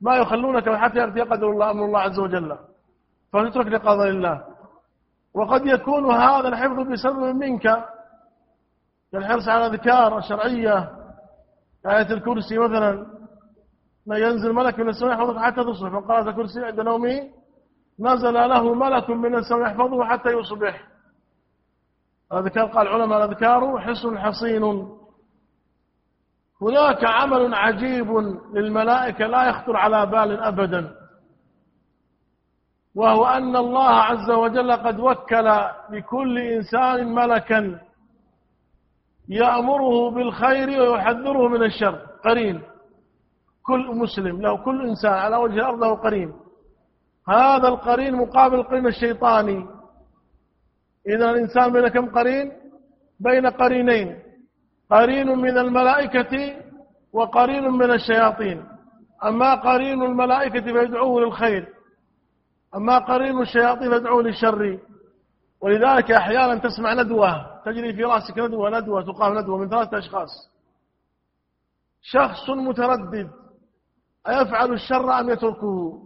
ما 0.00 0.16
يخلونك 0.16 0.68
حتى 0.68 0.98
يأتي 0.98 1.20
قدر 1.20 1.50
الله 1.50 1.70
أمر 1.70 1.84
الله 1.84 2.00
عز 2.00 2.18
وجل. 2.18 2.56
فتترك 3.32 3.66
لقضاء 3.66 4.08
الله 4.08 4.44
وقد 5.34 5.66
يكون 5.66 6.10
هذا 6.10 6.48
الحفظ 6.48 6.80
بسبب 6.92 7.36
منك. 7.36 7.84
الحرص 9.14 9.48
على 9.48 9.66
الأذكار 9.66 10.18
الشرعية 10.18 10.90
آية 11.86 12.12
الكرسي 12.12 12.58
مثلا. 12.58 13.06
ما 14.06 14.18
ينزل 14.18 14.52
ملك 14.52 14.78
من 14.78 14.88
السماء 14.88 15.12
يحفظك 15.12 15.38
حتى 15.38 15.64
تصبح. 15.64 15.92
من 15.92 16.00
قرأت 16.00 16.26
الكرسي 16.26 16.64
عند 16.64 16.80
نومه. 16.80 17.20
نزل 18.00 18.34
له 18.34 18.74
ملك 18.74 19.10
من 19.10 19.34
السماء 19.34 19.62
يحفظه 19.62 20.04
حتى 20.04 20.30
يصبح. 20.30 20.95
الأذكار 22.32 22.66
قال 22.66 22.88
العلماء 22.88 23.24
الأذكار 23.24 23.78
حصن 23.78 24.18
حصين. 24.18 24.88
هناك 26.62 27.04
عمل 27.04 27.54
عجيب 27.54 28.10
للملائكة 28.54 29.26
لا 29.26 29.48
يخطر 29.48 29.76
على 29.76 30.06
بال 30.06 30.40
أبدا 30.40 30.94
وهو 32.94 33.24
أن 33.24 33.56
الله 33.56 33.90
عز 33.90 34.30
وجل 34.30 34.72
قد 34.72 35.00
وكل 35.00 35.60
لكل 35.90 36.38
إنسان 36.38 37.14
ملكا 37.14 37.80
يأمره 39.28 40.10
بالخير 40.10 40.68
ويحذره 40.82 41.48
من 41.48 41.62
الشر. 41.62 42.06
قرين. 42.24 42.62
كل 43.62 43.96
مسلم 43.96 44.42
له 44.42 44.56
كل 44.64 44.88
إنسان 44.88 45.12
على 45.12 45.36
وجه 45.36 45.54
الأرض 45.54 45.80
له 45.84 45.94
قرين. 45.94 46.32
هذا 47.28 47.68
القرين 47.68 48.14
مقابل 48.14 48.54
القرين 48.54 48.86
الشيطاني. 48.86 49.66
إذا 51.08 51.30
الإنسان 51.30 51.72
بين 51.72 51.88
كم 51.88 52.06
قرين؟ 52.06 52.52
بين 53.20 53.46
قرينين. 53.46 54.18
قرين 54.90 55.28
من 55.28 55.58
الملائكة 55.58 56.56
وقرين 57.12 57.70
من 57.70 57.90
الشياطين. 57.90 58.64
أما 59.24 59.54
قرين 59.54 60.02
الملائكة 60.02 60.60
فيدعوه 60.72 61.20
للخير. 61.20 61.68
أما 62.74 62.98
قرين 62.98 63.40
الشياطين 63.40 63.90
فيدعوه 63.90 64.22
للشر. 64.22 64.78
ولذلك 65.60 66.12
أحيانا 66.12 66.54
تسمع 66.54 66.94
ندوة 66.94 67.62
تجري 67.64 67.92
في 67.92 68.04
رأسك 68.04 68.38
ندوة 68.38 68.80
ندوة 68.80 69.02
تقام 69.02 69.38
ندوة 69.38 69.58
من 69.58 69.68
ثلاثة 69.68 69.98
أشخاص. 69.98 70.30
شخص 72.02 72.50
متردد 72.50 73.30
أيفعل 74.28 74.72
الشر 74.72 75.20
أم 75.20 75.30
يتركه؟ 75.30 76.02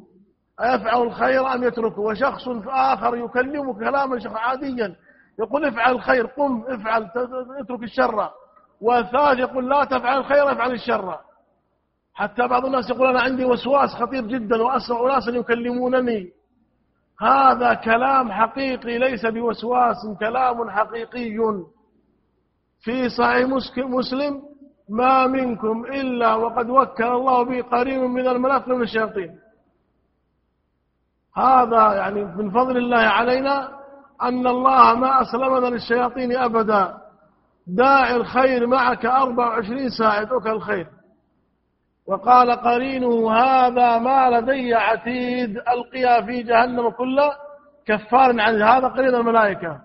أيفعل 0.60 1.02
الخير 1.02 1.54
أم 1.54 1.64
يتركه؟ 1.64 2.00
وشخص 2.00 2.48
آخر 2.66 3.16
يكلمك 3.16 3.76
كلاما 3.76 4.18
عاديا 4.26 4.96
يقول 5.38 5.64
افعل 5.64 5.92
الخير 5.92 6.26
قم 6.26 6.64
افعل 6.68 7.10
اترك 7.60 7.82
الشر. 7.82 8.30
والثالث 8.80 9.40
يقول 9.40 9.70
لا 9.70 9.84
تفعل 9.84 10.18
الخير 10.18 10.52
افعل 10.52 10.72
الشر. 10.72 11.18
حتى 12.14 12.48
بعض 12.48 12.66
الناس 12.66 12.90
يقول 12.90 13.08
أنا 13.08 13.20
عندي 13.20 13.44
وسواس 13.44 13.90
خطير 13.90 14.26
جدا 14.26 14.62
وأسمع 14.62 15.00
أناسا 15.00 15.30
يكلمونني. 15.30 16.30
هذا 17.20 17.74
كلام 17.74 18.32
حقيقي 18.32 18.98
ليس 18.98 19.26
بوسواس 19.26 19.96
كلام 20.20 20.70
حقيقي. 20.70 21.36
في 22.80 23.08
صحيح 23.08 23.48
مسلم 23.76 24.42
ما 24.88 25.26
منكم 25.26 25.84
إلا 25.84 26.34
وقد 26.34 26.70
وكل 26.70 27.04
الله 27.04 27.42
به 27.42 27.62
قريب 27.62 28.02
من 28.02 28.26
الملك 28.26 28.68
من 28.68 28.82
الشياطين. 28.82 29.38
هذا 31.36 31.94
يعني 31.94 32.24
من 32.24 32.50
فضل 32.50 32.76
الله 32.76 32.98
علينا 32.98 33.68
أن 34.22 34.46
الله 34.46 34.94
ما 34.94 35.22
أسلمنا 35.22 35.66
للشياطين 35.66 36.36
أبدا. 36.36 36.94
داعي 37.66 38.16
الخير 38.16 38.66
معك 38.66 39.06
24 39.06 39.88
ساعة 39.88 40.20
يدعوك 40.20 40.46
الخير. 40.46 40.86
وقال 42.06 42.50
قرينه 42.50 43.32
هذا 43.32 43.98
ما 43.98 44.30
لدي 44.30 44.74
عتيد 44.74 45.56
ألقيا 45.56 46.22
في 46.26 46.42
جهنم 46.42 46.90
كل 46.90 47.20
كفار 47.86 48.40
عن 48.40 48.62
هذا 48.62 48.88
قرين 48.88 49.14
الملائكة. 49.14 49.80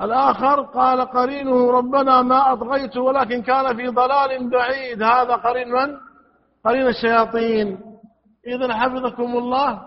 الآخر 0.00 0.62
قال 0.62 1.00
قرينه 1.00 1.70
ربنا 1.70 2.22
ما 2.22 2.52
أطغيت 2.52 2.96
ولكن 2.96 3.42
كان 3.42 3.76
في 3.76 3.88
ضلال 3.88 4.50
بعيد. 4.50 5.02
هذا 5.02 5.34
قرين 5.34 5.68
من؟ 5.68 5.96
قرين 6.64 6.86
الشياطين. 6.86 7.91
إذا 8.46 8.74
حفظكم 8.74 9.36
الله 9.36 9.80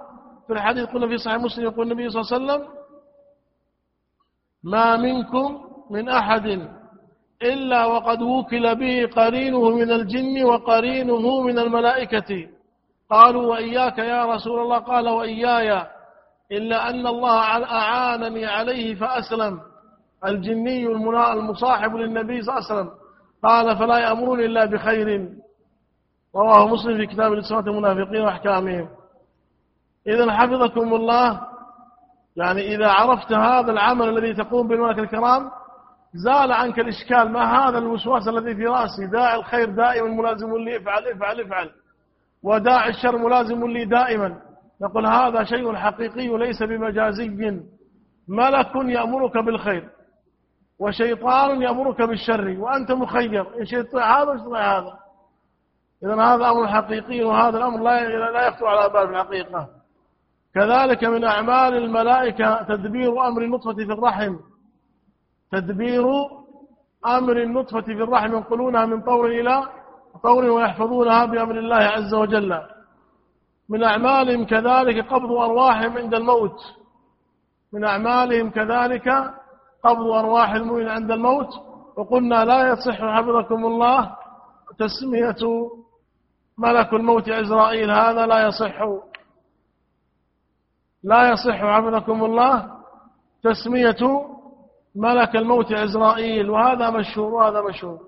في 0.47 0.53
الحديث 0.53 0.85
قلنا 0.89 1.07
في 1.07 1.17
صحيح 1.17 1.37
مسلم 1.37 1.63
يقول 1.63 1.91
النبي 1.91 2.09
صلى 2.09 2.21
الله 2.21 2.33
عليه 2.33 2.63
وسلم 2.63 2.75
ما 4.63 4.97
منكم 4.97 5.61
من 5.91 6.09
أحد 6.09 6.69
إلا 7.43 7.85
وقد 7.85 8.21
وكل 8.21 8.75
به 8.75 9.09
قرينه 9.15 9.69
من 9.69 9.91
الجن 9.91 10.43
وقرينه 10.43 11.41
من 11.41 11.59
الملائكة. 11.59 12.47
قالوا 13.09 13.45
وإياك 13.51 13.97
يا 13.97 14.25
رسول 14.25 14.61
الله. 14.61 14.77
قال 14.79 15.09
وإياي 15.09 15.87
إلا 16.51 16.89
أن 16.89 17.07
الله 17.07 17.39
أعانني 17.63 18.45
عليه 18.45 18.95
فأسلم. 18.95 19.59
الجني 20.25 20.87
المصاحب 21.33 21.95
للنبي 21.95 22.41
صلى 22.41 22.57
الله 22.57 22.65
عليه 22.69 22.73
وسلم. 22.81 22.89
قال 23.43 23.77
فلا 23.77 23.97
يأمرون 23.99 24.39
إلا 24.39 24.65
بخير. 24.65 25.29
رواه 26.35 26.67
مسلم 26.67 26.97
في 26.97 27.05
كتاب 27.05 27.33
الإسلام 27.33 27.67
المنافقين 27.67 28.21
وأحكامهم. 28.21 28.87
إذا 30.07 30.31
حفظكم 30.31 30.93
الله 30.93 31.41
يعني 32.35 32.75
إذا 32.75 32.87
عرفت 32.87 33.33
هذا 33.33 33.71
العمل 33.71 34.09
الذي 34.09 34.33
تقوم 34.33 34.67
بالملك 34.67 34.99
الكرام 34.99 35.51
زال 36.13 36.51
عنك 36.51 36.79
الإشكال 36.79 37.31
ما 37.31 37.43
هذا 37.43 37.77
الوسواس 37.77 38.27
الذي 38.27 38.55
في 38.55 38.65
رأسي. 38.65 39.07
داعي 39.07 39.39
الخير 39.39 39.69
دائما 39.69 40.07
ملازم 40.07 40.57
لي 40.57 40.77
افعل 40.77 41.07
افعل 41.07 41.41
افعل. 41.41 41.69
وداعي 42.43 42.89
الشر 42.89 43.17
ملازم 43.17 43.67
لي 43.67 43.85
دائما. 43.85 44.41
نقول 44.81 45.05
هذا 45.05 45.43
شيء 45.43 45.75
حقيقي 45.75 46.27
ليس 46.27 46.63
بمجازي. 46.63 47.61
ملك 48.27 48.75
يأمرك 48.75 49.37
بالخير 49.37 49.89
وشيطان 50.79 51.61
يأمرك 51.61 52.01
بالشر 52.01 52.55
وأنت 52.59 52.91
مخير. 52.91 53.59
إن 53.59 53.65
شئت 53.65 53.95
هذا 53.95 54.33
هذا. 54.55 55.04
إذا 56.03 56.15
هذا 56.15 56.49
أمر 56.49 56.67
حقيقي 56.67 57.23
وهذا 57.23 57.57
الأمر 57.57 57.83
لا 57.83 58.31
لا 58.31 58.47
يخطر 58.47 58.67
على 58.67 58.89
بال 58.89 59.09
الحقيقة. 59.09 59.67
كذلك 60.55 61.03
من 61.03 61.23
أعمال 61.23 61.77
الملائكة 61.77 62.63
تدبير 62.63 63.27
أمر 63.27 63.41
النطفة 63.41 63.73
في 63.73 63.93
الرحم. 63.93 64.35
تدبير 65.51 66.05
أمر 67.05 67.41
النطفة 67.41 67.81
في 67.81 68.03
الرحم 68.03 68.33
ينقلونها 68.33 68.85
من 68.85 69.01
طور 69.01 69.25
إلى 69.25 69.63
طور 70.23 70.45
ويحفظونها 70.45 71.25
بأمر 71.25 71.59
الله 71.59 71.75
عز 71.75 72.13
وجل. 72.13 72.61
من 73.69 73.83
أعمالهم 73.83 74.45
كذلك 74.45 75.07
قبض 75.07 75.31
أرواحهم 75.31 75.97
عند 75.97 76.13
الموت. 76.13 76.59
من 77.73 77.83
أعمالهم 77.83 78.49
كذلك 78.49 79.09
قبض 79.83 80.07
أرواح 80.07 80.51
المؤمن 80.51 80.89
عند 80.89 81.11
الموت. 81.11 81.49
وقلنا 81.97 82.45
لا 82.45 82.69
يصح 82.69 83.01
حفظكم 83.01 83.65
الله 83.65 84.15
تسمية 84.79 85.35
ملك 86.57 86.93
الموت 86.93 87.29
عزرائيل 87.29 87.91
هذا 87.91 88.25
لا 88.25 88.47
يصح. 88.47 88.81
لا 91.03 91.29
يصح 91.29 91.55
حفظكم 91.55 92.23
الله 92.25 92.75
تسمية 93.43 94.25
ملك 94.95 95.35
الموت 95.35 95.73
عزرائيل 95.73 96.49
وهذا 96.49 96.89
مشهور 96.89 97.33
وهذا 97.33 97.61
مشهور. 97.61 97.99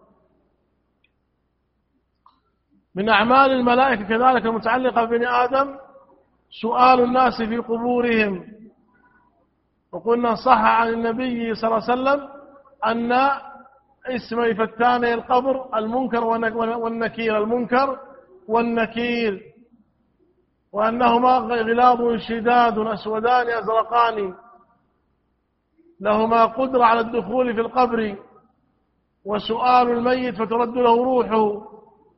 من 2.96 3.10
أعمال 3.10 3.52
الملائكة 3.52 4.04
كذلك 4.04 4.46
المتعلقة 4.46 5.04
ببني 5.06 5.28
آدم 5.28 5.78
سؤال 6.62 7.00
الناس 7.04 7.42
في 7.42 7.58
قبورهم. 7.58 8.46
وقلنا 9.92 10.36
صح 10.36 10.60
عن 10.60 10.88
النبي 10.88 11.56
صلى 11.56 11.68
الله 11.68 11.84
عليه 11.90 11.94
وسلم 11.94 12.30
أن 12.86 13.12
اسم 14.16 14.54
فتاني 14.54 15.14
القبر 15.14 15.78
المنكر 15.78 16.24
والنكير 16.78 17.38
المنكر. 17.38 18.07
والنكير 18.48 19.42
وأنهما 20.72 21.38
غلاظ 21.38 22.18
شداد 22.20 22.78
أسودان 22.78 23.48
أزرقان. 23.50 24.34
لهما 26.02 26.46
قدرة 26.46 26.84
على 26.84 27.00
الدخول 27.00 27.54
في 27.54 27.62
القبر 27.62 28.16
وسؤال 29.26 29.90
الميت 29.90 30.36
فترد 30.36 30.76
له 30.78 31.04
روحه 31.04 31.68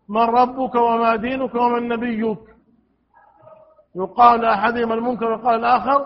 من 0.09 0.21
ربك 0.21 0.75
وما 0.75 1.15
دينك 1.15 1.55
ومن 1.55 1.87
نبيك. 1.87 2.39
يقال 3.95 4.45
أحدهما 4.45 4.93
المنكر 4.93 5.31
وقال 5.31 5.55
الآخر 5.59 6.05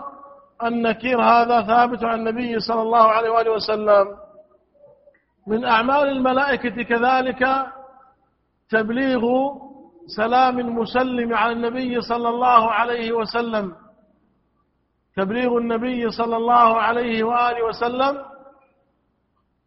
النكير 0.64 1.22
هذا 1.22 1.62
ثابت 1.62 2.04
عن 2.04 2.18
النبي 2.18 2.60
صلى 2.60 2.82
الله 2.82 3.02
عليه 3.02 3.30
وآله 3.30 3.52
وسلم. 3.52 4.16
من 5.46 5.64
أعمال 5.64 6.08
الملائكة 6.08 6.82
كذلك 6.82 7.66
تبليغ 8.70 9.22
سلام 10.06 10.56
مسلم 10.78 11.34
على 11.34 11.52
النبي 11.52 12.00
صلى 12.00 12.28
الله 12.28 12.70
عليه 12.70 13.12
وسلم. 13.12 13.72
تبليغ 15.16 15.58
النبي 15.58 16.10
صلى 16.10 16.36
الله 16.36 16.80
عليه 16.80 17.24
وآله 17.24 17.62
وسلم. 17.64 18.14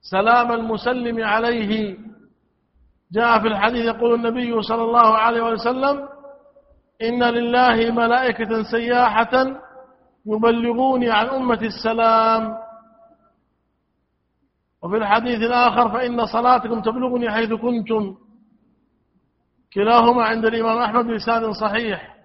سلام 0.01 0.51
المسلم 0.51 1.23
عليه. 1.23 1.97
جاء 3.11 3.39
في 3.41 3.47
الحديث 3.47 3.85
يقول 3.85 4.13
النبي 4.13 4.61
صلى 4.61 4.83
الله 4.83 5.17
عليه 5.17 5.41
وسلم 5.41 6.09
إن 7.01 7.23
لله 7.23 7.91
ملائكة 7.91 8.63
سياحة 8.63 9.33
يبلغوني 10.25 11.11
عن 11.11 11.27
أمة 11.27 11.61
السلام. 11.61 12.57
وفي 14.83 14.97
الحديث 14.97 15.39
الآخر 15.41 15.89
فإن 15.89 16.25
صلاتكم 16.25 16.81
تبلغني 16.81 17.31
حيث 17.31 17.53
كنتم. 17.53 18.26
كلاهما 19.77 20.23
عند 20.23 20.45
الإمام 20.45 20.77
أحمد 20.77 21.05
بلسان 21.05 21.53
صحيح. 21.53 22.15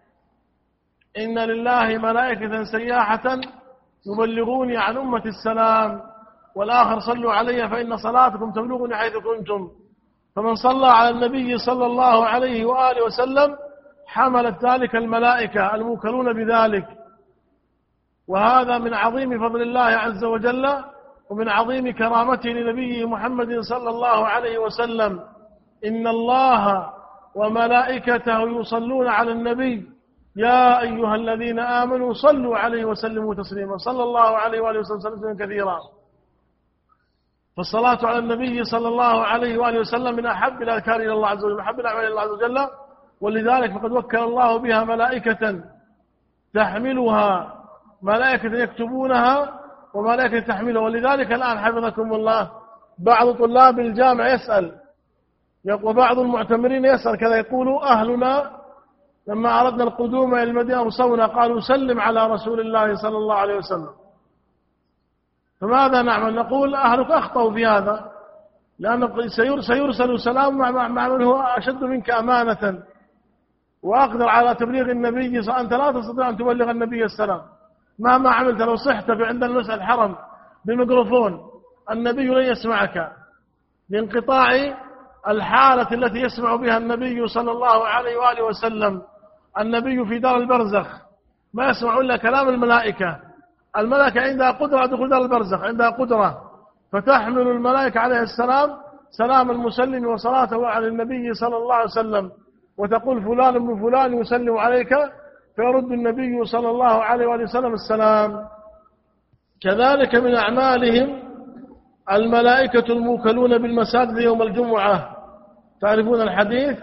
إن 1.18 1.38
لله 1.38 1.98
ملائكة 1.98 2.64
سياحة 2.64 3.26
يبلغوني 4.06 4.76
عن 4.76 4.96
أمة 4.96 5.22
السلام 5.26 6.00
والآخر 6.56 7.00
صلوا 7.00 7.32
علي 7.32 7.68
فإن 7.68 7.96
صلاتكم 7.96 8.52
تبلغني 8.52 8.96
حيث 8.96 9.16
كنتم. 9.16 9.70
فمن 10.36 10.54
صلى 10.54 10.86
على 10.86 11.08
النبي 11.10 11.58
صلى 11.58 11.86
الله 11.86 12.26
عليه 12.26 12.64
وآله 12.64 13.04
وسلم 13.04 13.56
حملت 14.06 14.64
ذلك 14.64 14.96
الملائكة 14.96 15.74
الموكلون 15.74 16.32
بذلك. 16.32 16.86
وهذا 18.28 18.78
من 18.78 18.94
عظيم 18.94 19.48
فضل 19.48 19.62
الله 19.62 19.80
عز 20.04 20.24
وجل 20.24 20.64
ومن 21.30 21.48
عظيم 21.48 21.92
كرامته 21.92 22.48
لنبيه 22.48 23.08
محمد 23.08 23.60
صلى 23.60 23.90
الله 23.90 24.26
عليه 24.26 24.58
وسلم. 24.58 25.20
إن 25.84 26.06
الله 26.06 26.92
وملائكته 27.34 28.60
يصلون 28.60 29.08
على 29.08 29.32
النبي. 29.32 29.88
يا 30.36 30.80
أيها 30.80 31.14
الذين 31.14 31.58
آمنوا 31.58 32.12
صلوا 32.12 32.56
عليه 32.56 32.84
وسلموا 32.84 33.34
تسليما. 33.34 33.76
صلى 33.76 34.02
الله 34.02 34.28
عليه 34.36 34.60
وآله 34.60 34.80
وسلم 34.80 35.36
كثيرا. 35.36 35.78
فالصلاة 37.56 38.06
على 38.06 38.18
النبي 38.18 38.64
صلى 38.64 38.88
الله 38.88 39.24
عليه 39.24 39.58
وآله 39.58 39.80
وسلم 39.80 40.16
من 40.16 40.26
أحب 40.26 40.62
الأذكار 40.62 40.96
إلى 40.96 41.12
الله 41.12 41.28
عز 41.28 41.44
وجل 41.44 41.60
أحب 41.60 41.80
الأعمال 41.80 42.04
إلى 42.04 42.08
الله 42.08 42.22
عز 42.22 42.30
وجل. 42.30 42.58
ولذلك 43.20 43.72
فقد 43.72 43.92
وكل 43.92 44.18
الله 44.18 44.56
بها 44.56 44.84
ملائكة 44.84 45.60
تحملها 46.54 47.54
ملائكة 48.02 48.52
يكتبونها 48.56 49.60
وملائكة 49.94 50.40
تحملها. 50.40 50.82
ولذلك 50.82 51.32
الآن 51.32 51.58
حفظكم 51.58 52.12
الله 52.12 52.50
بعض 52.98 53.36
طلاب 53.36 53.78
الجامع 53.78 54.28
يسأل 54.34 54.81
وبعض 55.82 56.18
المعتمرين 56.18 56.84
يسأل 56.84 57.18
كذا 57.18 57.36
يقول 57.36 57.82
أهلنا 57.82 58.50
لما 59.28 59.60
أردنا 59.60 59.84
القدوم 59.84 60.34
إلى 60.34 60.42
المدينة 60.42 60.78
أوصونا 60.78 61.26
قالوا 61.26 61.60
سلم 61.60 62.00
على 62.00 62.26
رسول 62.26 62.60
الله 62.60 62.94
صلى 62.94 63.16
الله 63.16 63.34
عليه 63.34 63.56
وسلم. 63.56 63.90
فماذا 65.60 66.02
نعمل؟ 66.02 66.34
نقول 66.34 66.74
أهلك 66.74 67.10
أخطأوا 67.10 67.52
في 67.52 67.66
هذا 67.66 68.12
لأن 68.78 69.08
سيرسل 69.60 70.20
سلام 70.20 70.58
مع 70.58 71.08
من 71.08 71.22
هو 71.22 71.40
أشد 71.40 71.84
منك 71.84 72.10
أمانة. 72.10 72.82
وأقدر 73.82 74.28
على 74.28 74.54
تبليغ 74.54 74.90
النبي 74.90 75.38
أنت 75.38 75.72
لا 75.72 75.92
تستطيع 75.92 76.28
أن 76.28 76.36
تبلغ 76.36 76.70
النبي 76.70 77.04
السلام 77.04 77.40
مهما 77.98 78.30
عملت 78.30 78.60
لو 78.60 78.76
صحت 78.76 79.10
عند 79.10 79.44
المسأل 79.44 79.74
الحرم 79.74 80.16
بميكروفون 80.64 81.40
النبي 81.90 82.26
لن 82.26 82.44
يسمعك. 82.44 83.12
لانقطاع 83.90 84.48
الحالة 85.28 85.92
التي 85.92 86.18
يسمع 86.18 86.56
بها 86.56 86.76
النبي 86.76 87.26
صلى 87.26 87.50
الله 87.50 87.86
عليه 87.86 88.16
وآله 88.16 88.44
وسلم 88.44 89.02
النبي 89.58 90.04
في 90.04 90.18
دار 90.18 90.36
البرزخ. 90.36 90.86
ما 91.54 91.68
يسمع 91.68 91.98
إلا 91.98 92.16
كلام 92.16 92.48
الملائكة. 92.48 93.18
الملائكة 93.76 94.20
عندها 94.20 94.50
قدرة 94.50 94.86
دخول 94.86 95.08
دار 95.10 95.22
البرزخ 95.22 95.60
عندها 95.60 95.90
قدرة. 95.90 96.42
فتحمل 96.92 97.48
الملائكة 97.48 98.00
عليه 98.00 98.20
السلام 98.20 98.70
سلام 99.10 99.50
المسلم 99.50 100.06
وصلاته 100.06 100.66
على 100.66 100.88
النبي 100.88 101.34
صلى 101.34 101.56
الله 101.56 101.74
عليه 101.74 101.84
وسلم. 101.84 102.30
وتقول 102.78 103.22
فلان 103.22 103.56
ابن 103.56 103.80
فلان 103.82 104.18
يسلم 104.18 104.56
عليك 104.58 104.88
فيرد 105.56 105.92
النبي 105.92 106.44
صلى 106.44 106.70
الله 106.70 107.04
عليه 107.04 107.26
وآله 107.26 107.42
وسلم 107.42 107.72
السلام. 107.74 108.44
كذلك 109.62 110.14
من 110.14 110.34
أعمالهم 110.34 111.22
الملائكة 112.12 112.92
الموكلون 112.92 113.58
بالمساجد 113.58 114.18
يوم 114.18 114.42
الجمعة. 114.42 115.11
تعرفون 115.82 116.20
الحديث؟ 116.20 116.78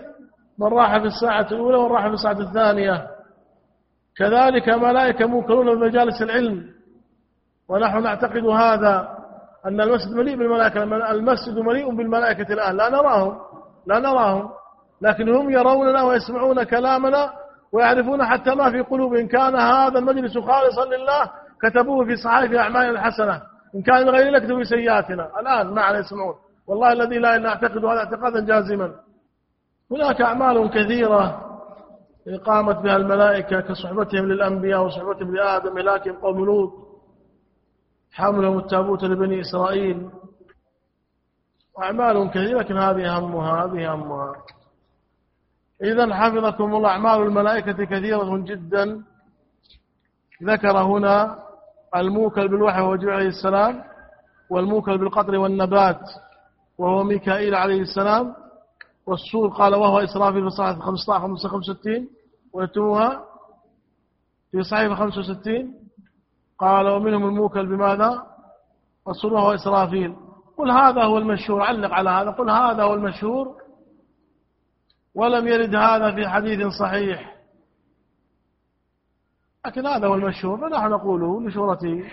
من 0.60 0.68
راح 0.68 0.98
في 0.98 1.06
الساعة 1.06 1.48
الأولى 1.52 1.78
ومن 1.78 1.92
راح 1.92 2.08
في 2.08 2.14
الساعة 2.14 2.40
الثانية. 2.40 3.08
كذلك 4.18 4.70
ملائكة 4.70 5.26
موكلون 5.26 5.80
بمجالس 5.80 6.22
العلم. 6.22 6.66
ونحن 7.70 8.04
نعتقد 8.04 8.46
هذا 8.46 9.18
أن 9.66 9.82
المسجد 9.82 10.12
مليء 10.16 10.38
بالملائكة 10.38 10.84
المسجد 11.12 11.58
مليء 11.58 11.96
بالملائكة 11.96 12.54
الآن. 12.54 12.78
لا 12.78 12.90
نراهم 12.90 13.38
لا 13.88 14.00
نراهم. 14.00 14.50
لكن 15.02 15.36
هم 15.36 15.50
يروننا 15.50 16.04
ويسمعون 16.04 16.64
كلامنا 16.64 17.32
ويعرفون 17.74 18.26
حتى 18.26 18.56
ما 18.56 18.72
في 18.72 18.82
قلوبهم. 18.82 19.28
كان 19.28 19.56
هذا 19.56 20.00
المجلس 20.00 20.38
خالصا 20.38 20.86
لله 20.86 21.32
كتبوه 21.62 22.06
في 22.06 22.16
صحائف 22.16 22.54
أعمالنا 22.54 22.90
الحسنة. 22.90 23.42
إن 23.76 23.82
كان 23.82 24.10
غير 24.10 24.32
لك 24.32 24.46
في 24.46 24.64
سيئاتنا. 24.64 25.30
الآن 25.40 25.68
معنا 25.68 26.00
يسمعون. 26.00 26.36
والله 26.70 26.94
الذي 26.94 27.18
لا 27.20 27.38
نعتقد 27.38 27.86
هذا 27.86 28.00
اعتقادا 28.00 28.46
جازما. 28.46 28.96
هناك 29.92 30.22
أعمال 30.22 30.70
كثيرة 30.70 31.46
قامت 32.46 32.76
بها 32.76 32.96
الملائكة 32.96 33.60
كصحبتهم 33.62 34.26
للأنبياء 34.26 34.86
وصحبتهم 34.86 35.36
لآدم 35.36 35.78
لكن 35.78 36.14
قوم 36.14 36.46
لوط 36.46 36.74
حملهم 38.12 38.58
التابوت 38.58 39.04
لبني 39.04 39.42
إسرائيل. 39.42 40.10
أعمال 41.84 42.30
كثيرة 42.30 42.60
لكن 42.60 42.78
هذه 42.78 43.18
أهمها 43.18 43.66
هذه 43.66 43.94
أهمها. 43.94 44.34
إذا 45.84 46.14
حفظكم 46.14 46.76
الله 46.76 46.90
أعمال 46.90 47.22
الملائكة 47.22 47.86
كثيرة 47.86 48.38
جدا. 48.38 49.04
ذكر 50.44 50.78
هنا 50.78 51.40
الموكل 51.96 52.48
بالوحي 52.48 52.82
وهو 52.82 52.92
عليه 52.92 53.28
السلام 53.28 53.84
والموكل 54.50 54.98
بالقطر 54.98 55.38
والنبات. 55.38 56.02
وهو 56.80 57.04
ميكائيل 57.04 57.56
عليه 57.56 57.82
السلام 57.82 58.36
والسور 59.06 59.50
قال 59.50 59.76
وهو 59.76 60.00
إسرافيل 60.00 60.44
في 60.44 60.50
صحيح 60.50 60.80
15 60.80 61.48
65 61.48 62.10
ويتموها 62.54 63.26
في 64.52 64.64
صحيح 64.64 64.94
65 64.94 65.74
قال 66.60 66.88
ومنهم 66.88 67.26
الموكل 67.28 67.66
بماذا؟ 67.66 68.24
السور 69.08 69.34
وهو 69.34 69.54
إسرافيل. 69.54 70.16
قل 70.58 70.72
هذا 70.72 71.04
هو 71.04 71.18
المشهور 71.18 71.62
علق 71.62 71.94
على 71.94 72.10
هذا 72.10 72.32
قل 72.32 72.50
هذا 72.50 72.84
هو 72.84 72.94
المشهور 72.94 73.56
ولم 75.16 75.48
يرد 75.48 75.76
هذا 75.76 76.16
في 76.16 76.28
حديث 76.28 76.68
صحيح. 76.68 77.36
لكن 79.66 79.86
هذا 79.86 80.08
هو 80.08 80.16
المشهور 80.16 80.58
فنحن 80.58 80.90
نقوله 80.90 81.42
لشهرته. 81.42 82.12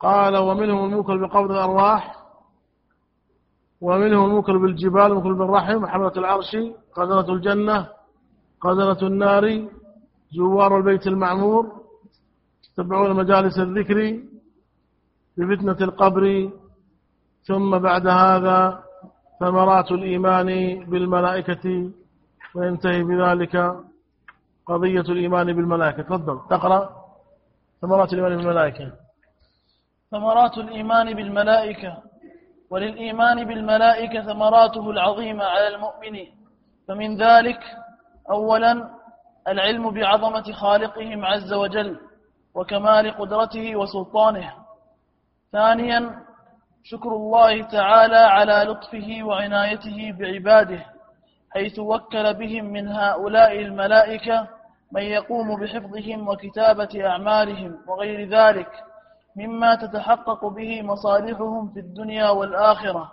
قال 0.00 0.36
ومنهم 0.36 0.84
الموكل 0.84 1.18
بقبض 1.20 1.50
الأرواح 1.50 2.23
ومنهم 3.86 4.24
الموكل 4.28 4.56
بالجبال 4.62 5.08
الموكل 5.10 5.34
بالرحم 5.34 5.86
حملة 5.86 6.16
العرش 6.22 6.52
قدرة 6.96 7.28
الجنة 7.34 7.78
قدرة 8.60 9.00
النار 9.10 9.44
زوار 10.36 10.70
البيت 10.78 11.06
المعمور 11.06 11.62
تبعون 12.76 13.10
مجالس 13.20 13.56
الذكر 13.58 13.98
بفتنة 15.36 15.80
القبر. 15.88 16.24
ثم 17.48 17.70
بعد 17.78 18.06
هذا 18.06 18.58
ثمرات 19.40 19.88
الإيمان 19.92 20.48
بالملائكة 20.90 21.64
وينتهي 22.54 23.00
بذلك 23.08 23.54
قضية 24.66 25.06
الإيمان 25.14 25.46
بالملائكة. 25.56 26.02
تفضل 26.02 26.36
تقرأ. 26.50 26.80
ثمرات 27.82 28.12
الإيمان 28.12 28.36
بالملائكة. 28.36 28.86
ثمرات 30.10 30.58
الإيمان 30.58 31.06
بالملائكة. 31.14 32.13
وللإيمان 32.70 33.44
بالملائكة 33.44 34.22
ثمراته 34.22 34.90
العظيمة 34.90 35.44
على 35.44 35.68
المؤمن 35.68 36.26
فمن 36.88 37.16
ذلك 37.16 37.60
أولا 38.30 38.90
العلم 39.48 39.90
بعظمة 39.90 40.52
خالقهم 40.52 41.24
عز 41.24 41.52
وجل 41.52 42.00
وكمال 42.54 43.10
قدرته 43.10 43.76
وسلطانه. 43.76 44.52
ثانيا 45.52 46.24
شكر 46.84 47.08
الله 47.08 47.62
تعالى 47.62 48.16
على 48.16 48.70
لطفه 48.70 49.18
وعنايته 49.22 50.12
بعباده 50.18 50.84
حيث 51.50 51.78
وكل 51.78 52.34
بهم 52.34 52.64
من 52.64 52.88
هؤلاء 52.88 53.60
الملائكة 53.60 54.48
من 54.92 55.02
يقوم 55.02 55.60
بحفظهم 55.60 56.28
وكتابة 56.28 57.06
أعمالهم 57.06 57.78
وغير 57.88 58.28
ذلك. 58.28 58.70
مما 59.36 59.74
تتحقق 59.74 60.46
به 60.46 60.82
مصالحهم 60.82 61.68
في 61.68 61.80
الدنيا 61.80 62.30
والآخرة. 62.30 63.12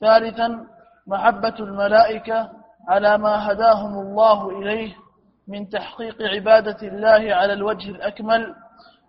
ثالثا 0.00 0.66
محبة 1.06 1.54
الملائكة 1.60 2.50
على 2.88 3.18
ما 3.18 3.52
هداهم 3.52 3.98
الله 4.00 4.58
إليه 4.58 4.94
من 5.48 5.68
تحقيق 5.68 6.22
عبادة 6.22 6.88
الله 6.88 7.34
على 7.34 7.52
الوجه 7.52 7.90
الأكمل 7.90 8.54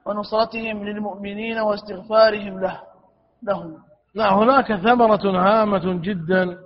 ونصرتهم 0.05 0.83
للمؤمنين 0.83 1.59
واستغفارهم 1.59 2.59
له 2.59 2.79
لهم. 3.43 3.77
لا 4.15 4.33
هناك 4.33 4.75
ثمرة 4.75 5.25
هامة 5.25 6.01
جدا 6.01 6.57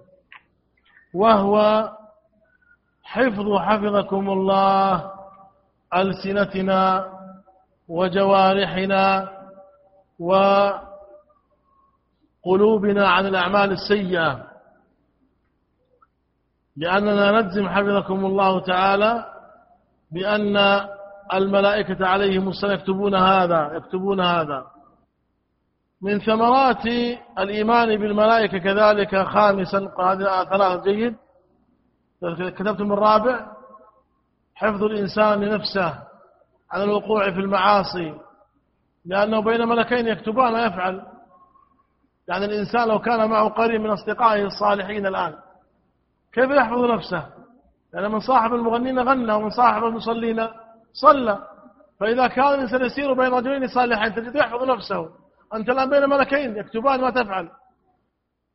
وهو 1.13 1.89
حفظ 3.03 3.57
حفظكم 3.57 4.29
الله 4.29 5.11
ألسنتنا 5.95 7.05
وجوارحنا 7.89 9.34
وقلوبنا 10.19 10.83
عن 13.07 13.25
الأعمال 13.25 13.71
السيئة. 13.71 14.55
لأننا 16.77 17.41
نجزم 17.41 17.69
حفظكم 17.69 18.25
الله 18.25 18.59
تعالى 18.59 19.25
بأن 20.11 20.57
الملائكة 21.33 22.07
عليهم 22.07 22.49
السلام 22.49 22.73
يكتبون 22.73 23.15
هذا 23.15 23.71
يكتبون 23.73 24.21
هذا. 24.21 24.65
من 26.01 26.19
ثمرات 26.19 26.85
الإيمان 27.39 27.97
بالملائكة 27.97 28.57
كذلك 28.57 29.23
خامسا 29.23 29.77
هذه 29.99 30.43
ثلاثة 30.43 30.83
جيد 30.83 31.15
كتبتم 32.55 32.93
الرابع 32.93 33.45
حفظ 34.55 34.83
الإنسان 34.83 35.43
لنفسه 35.43 35.99
عن 36.71 36.81
الوقوع 36.81 37.31
في 37.31 37.39
المعاصي. 37.39 38.13
لأنه 39.05 39.39
بين 39.39 39.67
ملكين 39.67 40.07
يكتبان 40.07 40.53
ما 40.53 40.65
يفعل 40.65 41.01
يعني 42.27 42.45
الإنسان 42.45 42.87
لو 42.87 42.99
كان 42.99 43.29
معه 43.29 43.49
قريب 43.49 43.81
من 43.81 43.89
أصدقائه 43.89 44.45
الصالحين 44.45 45.05
الآن 45.05 45.33
كيف 46.33 46.49
يحفظ 46.49 46.83
نفسه؟ 46.83 47.25
يعني 47.93 48.09
من 48.09 48.19
صاحب 48.19 48.53
المغنين 48.53 48.99
غنى 48.99 49.33
ومن 49.33 49.49
صاحب 49.49 49.83
المصلين 49.83 50.47
صلى. 50.93 51.39
فإذا 51.99 52.27
كان 52.27 52.53
الإنسان 52.53 52.85
يسير 52.85 53.13
بين 53.13 53.33
رجلين 53.33 53.67
صالحين 53.67 54.15
تجد 54.15 54.35
يحفظ 54.35 54.63
نفسه. 54.63 55.09
أنت 55.53 55.69
الآن 55.69 55.89
بين 55.89 56.09
ملكين 56.09 56.57
يكتبان 56.57 57.01
ما 57.01 57.09
تفعل 57.09 57.49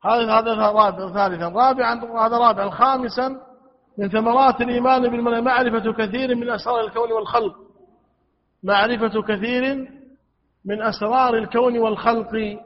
هذا 0.04 0.34
هذا 0.34 1.12
ثالثا. 1.12 1.48
رابعا 1.48 1.94
هذا 2.26 2.38
رابعا. 2.38 2.70
خامسا 2.70 3.36
من 3.98 4.08
ثمرات 4.08 4.60
الإيمان 4.60 5.02
بالملائكة 5.02 5.44
معرفة 5.44 5.92
كثير 5.92 6.34
من 6.34 6.50
أسرار 6.50 6.80
الكون 6.80 7.12
والخلق. 7.12 7.54
معرفة 8.62 9.22
كثير 9.22 9.88
من 10.64 10.82
أسرار 10.82 11.34
الكون 11.34 11.78
والخلق. 11.78 12.58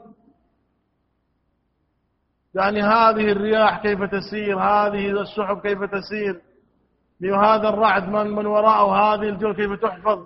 يعني 2.55 2.81
هذه 2.81 3.31
الرياح 3.31 3.81
كيف 3.81 4.03
تسير 4.03 4.59
هذه 4.59 5.21
السحب 5.21 5.61
كيف 5.61 5.83
تسير 5.83 6.41
هذا 7.23 7.69
الرعد 7.69 8.09
من 8.09 8.27
من 8.27 8.45
وراءه 8.45 8.91
هذه 8.95 9.29
الجو 9.29 9.53
كيف 9.53 9.71
تحفظ 9.71 10.19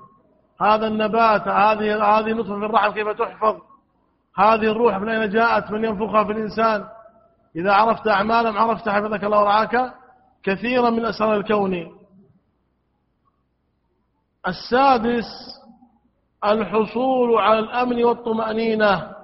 هذا 0.62 0.88
النبات 0.88 1.48
هذه 1.48 2.04
هذه 2.04 2.34
نطفة 2.34 2.60
في 2.60 2.66
الرحم 2.66 2.92
كيف 2.92 3.08
تحفظ 3.08 3.62
هذه 4.40 4.72
الروح 4.72 4.98
من 4.98 5.10
أين 5.10 5.30
جاءت؟ 5.30 5.72
من 5.72 5.86
ينفخها 5.86 6.24
في 6.24 6.32
الإنسان. 6.32 6.86
إذا 7.56 7.72
عرفت 7.72 8.08
أعمالهم 8.08 8.58
عرفت 8.58 8.90
حفظك 8.90 9.24
الله 9.24 9.40
ورعاك 9.40 9.94
كثيرا 10.44 10.90
من 10.90 11.06
أسرار 11.06 11.36
الكون. 11.36 12.00
السادس 14.48 15.26
الحصول 16.46 17.38
على 17.38 17.60
الأمن 17.60 18.04
والطمأنينة. 18.04 19.16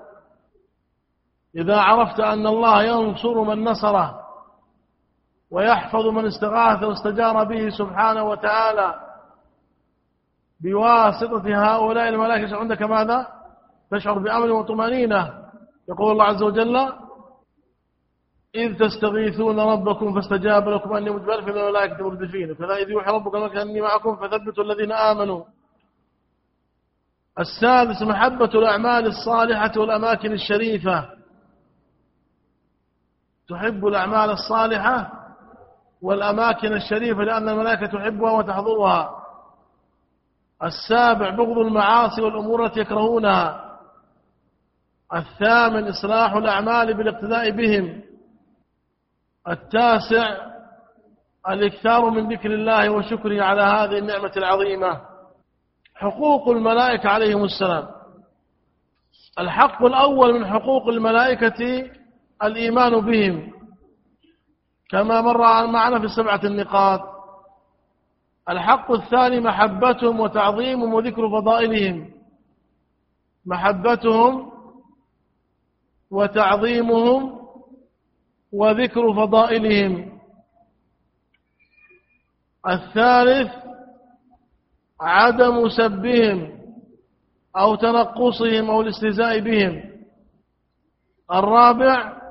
إذا 1.56 1.78
عرفت 1.78 2.19
أن 2.19 2.47
الله 2.47 2.84
ينصر 2.84 3.41
من 3.41 3.63
نصره 3.63 4.21
ويحفظ 5.51 6.06
من 6.06 6.25
استغاث 6.25 6.84
واستجار 6.84 7.43
به 7.43 7.69
سبحانه 7.69 8.23
وتعالى 8.23 8.95
بواسطة 10.63 11.43
هؤلاء 11.45 12.10
الملائكة 12.10 12.58
عندك 12.58 12.82
ماذا؟ 12.82 13.28
تشعر 13.91 14.19
بأمن 14.19 14.51
وطمأنينة. 14.51 15.34
يقول 15.89 16.12
الله 16.12 16.25
عز 16.25 16.43
وجل 16.43 16.75
إذ 18.56 18.78
تستغيثون 18.80 19.60
ربكم 19.60 20.13
فاستجاب 20.13 20.69
لكم 20.69 20.93
أني 20.93 21.10
مجبل 21.10 21.43
في 21.43 21.49
الملائكة 21.49 22.04
مردفين 22.04 22.54
فإذا 22.54 22.75
إذ 22.75 22.89
يوحي 22.89 23.12
ربك 23.12 23.56
أني 23.56 23.82
معكم 23.82 24.15
فثبتوا 24.15 24.63
الذين 24.63 24.91
آمنوا. 24.91 25.43
السادس 27.39 28.02
محبة 28.02 28.45
الأعمال 28.45 29.08
الصالحة 29.08 29.71
والأماكن 29.78 30.32
الشريفة. 30.32 31.10
تحب 33.50 33.86
الأعمال 33.88 34.30
الصالحة 34.30 35.12
والأماكن 36.02 36.74
الشريفة 36.74 37.24
لأن 37.24 37.50
الملائكة 37.50 37.86
تحبها 37.86 38.32
وتحضرها. 38.32 39.26
السابع 40.63 41.30
بغض 41.30 41.58
المعاصي 41.58 42.21
والأمور 42.21 42.65
التي 42.65 42.80
يكرهونها. 42.80 43.78
الثامن 45.13 45.88
إصلاح 45.88 46.34
الأعمال 46.34 46.93
بالاقتداء 46.93 47.50
بهم. 47.52 48.02
التاسع 49.48 50.38
الإكثار 51.50 52.10
من 52.10 52.34
ذكر 52.34 52.54
الله 52.54 52.89
وشكره 52.89 53.43
على 53.43 53.62
هذه 53.62 53.98
النعمة 54.00 54.32
العظيمة. 54.38 55.14
حقوق 55.96 56.50
الملائكة 56.50 57.10
عليهم 57.10 57.44
السلام. 57.44 57.88
الحق 59.40 59.84
الأول 59.86 60.40
من 60.40 60.46
حقوق 60.46 60.88
الملائكة 60.88 61.90
الإيمان 62.44 63.00
بهم. 63.00 63.54
كما 64.90 65.22
مر 65.22 65.68
معنا 65.68 66.00
في 66.00 66.08
سبعة 66.08 66.42
النقاط. 66.44 67.02
الحق 68.50 68.92
الثاني 68.92 69.40
محبتهم 69.40 70.20
وتعظيمهم 70.20 70.94
وذكر 70.94 71.30
فضائلهم. 71.30 72.12
محبتهم 73.46 74.52
وتعظيمهم 76.12 77.40
وذكر 78.54 79.14
فضائلهم. 79.14 80.20
الثالث 82.68 83.64
عدم 85.06 85.70
سبهم 85.70 86.60
أو 87.58 87.76
تنقصهم 87.76 88.70
أو 88.70 88.82
الاستهزاء 88.82 89.39
بهم. 89.39 89.84
الرابع 91.32 92.22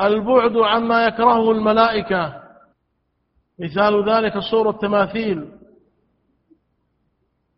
البعد 0.00 0.56
عما 0.56 1.06
يكرهه 1.06 1.50
الملائكة. 1.50 2.42
مثال 3.58 4.10
ذلك 4.10 4.38
صور 4.38 4.70
التماثيل. 4.70 5.52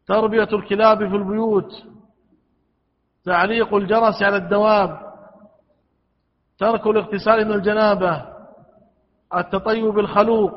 تربية 0.06 0.48
الكلاب 0.52 0.98
في 0.98 1.16
البيوت. 1.16 1.72
تعليق 3.24 3.74
الجرس 3.74 4.22
على 4.22 4.36
الدواب. 4.36 5.00
ترك 6.58 6.86
الاغتسال 6.86 7.48
من 7.48 7.52
الجنابة. 7.52 8.24
التطيب 9.36 9.98
الخلوق 9.98 10.52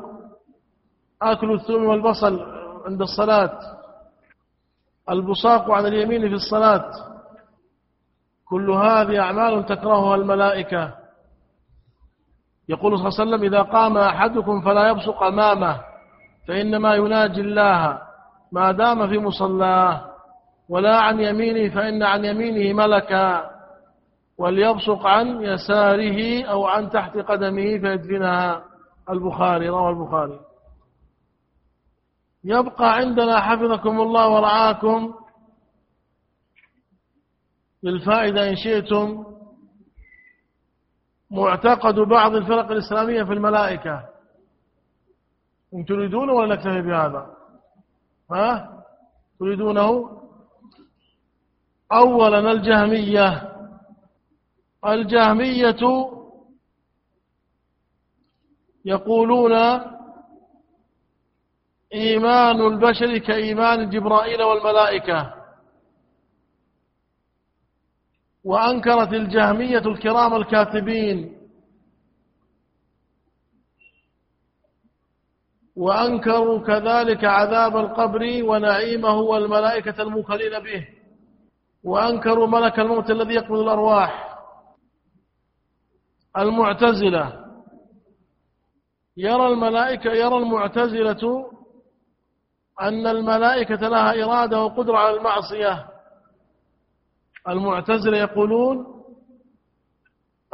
أكل 1.22 1.52
الثوم 1.52 1.84
والبصل. 1.84 2.63
عند 2.86 3.02
الصلاة. 3.02 3.58
البصاق 5.10 5.70
عن 5.70 5.86
اليمين 5.86 6.28
في 6.28 6.34
الصلاة. 6.34 6.90
كل 8.48 8.70
هذه 8.70 9.20
أعمال 9.20 9.66
تكرهها 9.66 10.14
الملائكة. 10.14 10.94
يقول 12.68 12.98
صلى 12.98 13.08
الله 13.08 13.20
عليه 13.20 13.30
وسلم 13.30 13.44
إذا 13.44 13.62
قام 13.62 13.98
أحدكم 13.98 14.60
فلا 14.60 14.88
يبصق 14.88 15.22
أمامه 15.22 15.80
فإنما 16.48 16.94
يناجي 16.94 17.40
الله. 17.40 17.98
ما 18.52 18.72
دام 18.72 19.08
في 19.08 19.18
مصلاه 19.18 20.10
ولا 20.68 21.00
عن 21.00 21.20
يمينه 21.20 21.74
فإن 21.74 22.02
عن 22.02 22.24
يمينه 22.24 22.76
ملكا. 22.86 23.50
وليبصق 24.38 25.06
عن 25.06 25.42
يساره 25.42 26.44
أو 26.44 26.66
عن 26.66 26.90
تحت 26.90 27.16
قدمه 27.16 27.78
فيدفنها. 27.78 28.62
البخاري 29.10 29.68
رواه 29.68 29.90
البخاري. 29.90 30.38
يبقى 32.44 32.94
عندنا 32.94 33.40
حفظكم 33.40 34.00
الله 34.00 34.28
ورعاكم. 34.28 35.14
للفائدة 37.82 38.48
إن 38.48 38.56
شئتم. 38.56 39.24
معتقد 41.30 41.94
بعض 41.94 42.34
الفرق 42.34 42.70
الإسلامية 42.70 43.22
في 43.22 43.32
الملائكة. 43.32 44.08
إن 45.74 45.84
تريدون 45.84 46.30
ولا 46.30 46.54
نكتفي 46.54 46.82
بهذا؟ 46.82 47.36
ها؟ 48.32 48.82
تريدونه؟ 49.38 50.20
أولا 51.92 52.52
الجهمية. 52.52 53.54
الجهمية 54.86 55.76
يقولون 58.84 59.52
إيمان 61.94 62.60
البشر 62.60 63.18
كإيمان 63.18 63.90
جبرائيل 63.90 64.42
والملائكة. 64.42 65.34
وأنكرت 68.44 69.12
الجهمية 69.12 69.78
الكرام 69.78 70.34
الكاتبين. 70.34 71.40
وأنكروا 75.76 76.58
كذلك 76.66 77.24
عذاب 77.24 77.76
القبر 77.76 78.22
ونعيمه 78.44 79.14
والملائكة 79.14 80.02
الموكلين 80.02 80.58
به. 80.58 80.88
وأنكروا 81.84 82.46
ملك 82.46 82.80
الموت 82.80 83.10
الذي 83.10 83.34
يقبض 83.34 83.58
الأرواح. 83.58 84.38
المعتزلة. 86.38 87.44
يرى 89.16 89.46
الملائكة 89.46 90.10
يرى 90.12 90.36
المعتزلة 90.36 91.54
أن 92.80 93.06
الملائكة 93.06 93.88
لها 93.88 94.24
إرادة 94.24 94.64
وقدرة 94.64 94.98
على 94.98 95.16
المعصية. 95.16 95.86
المعتزلة 97.48 98.18
يقولون 98.18 98.86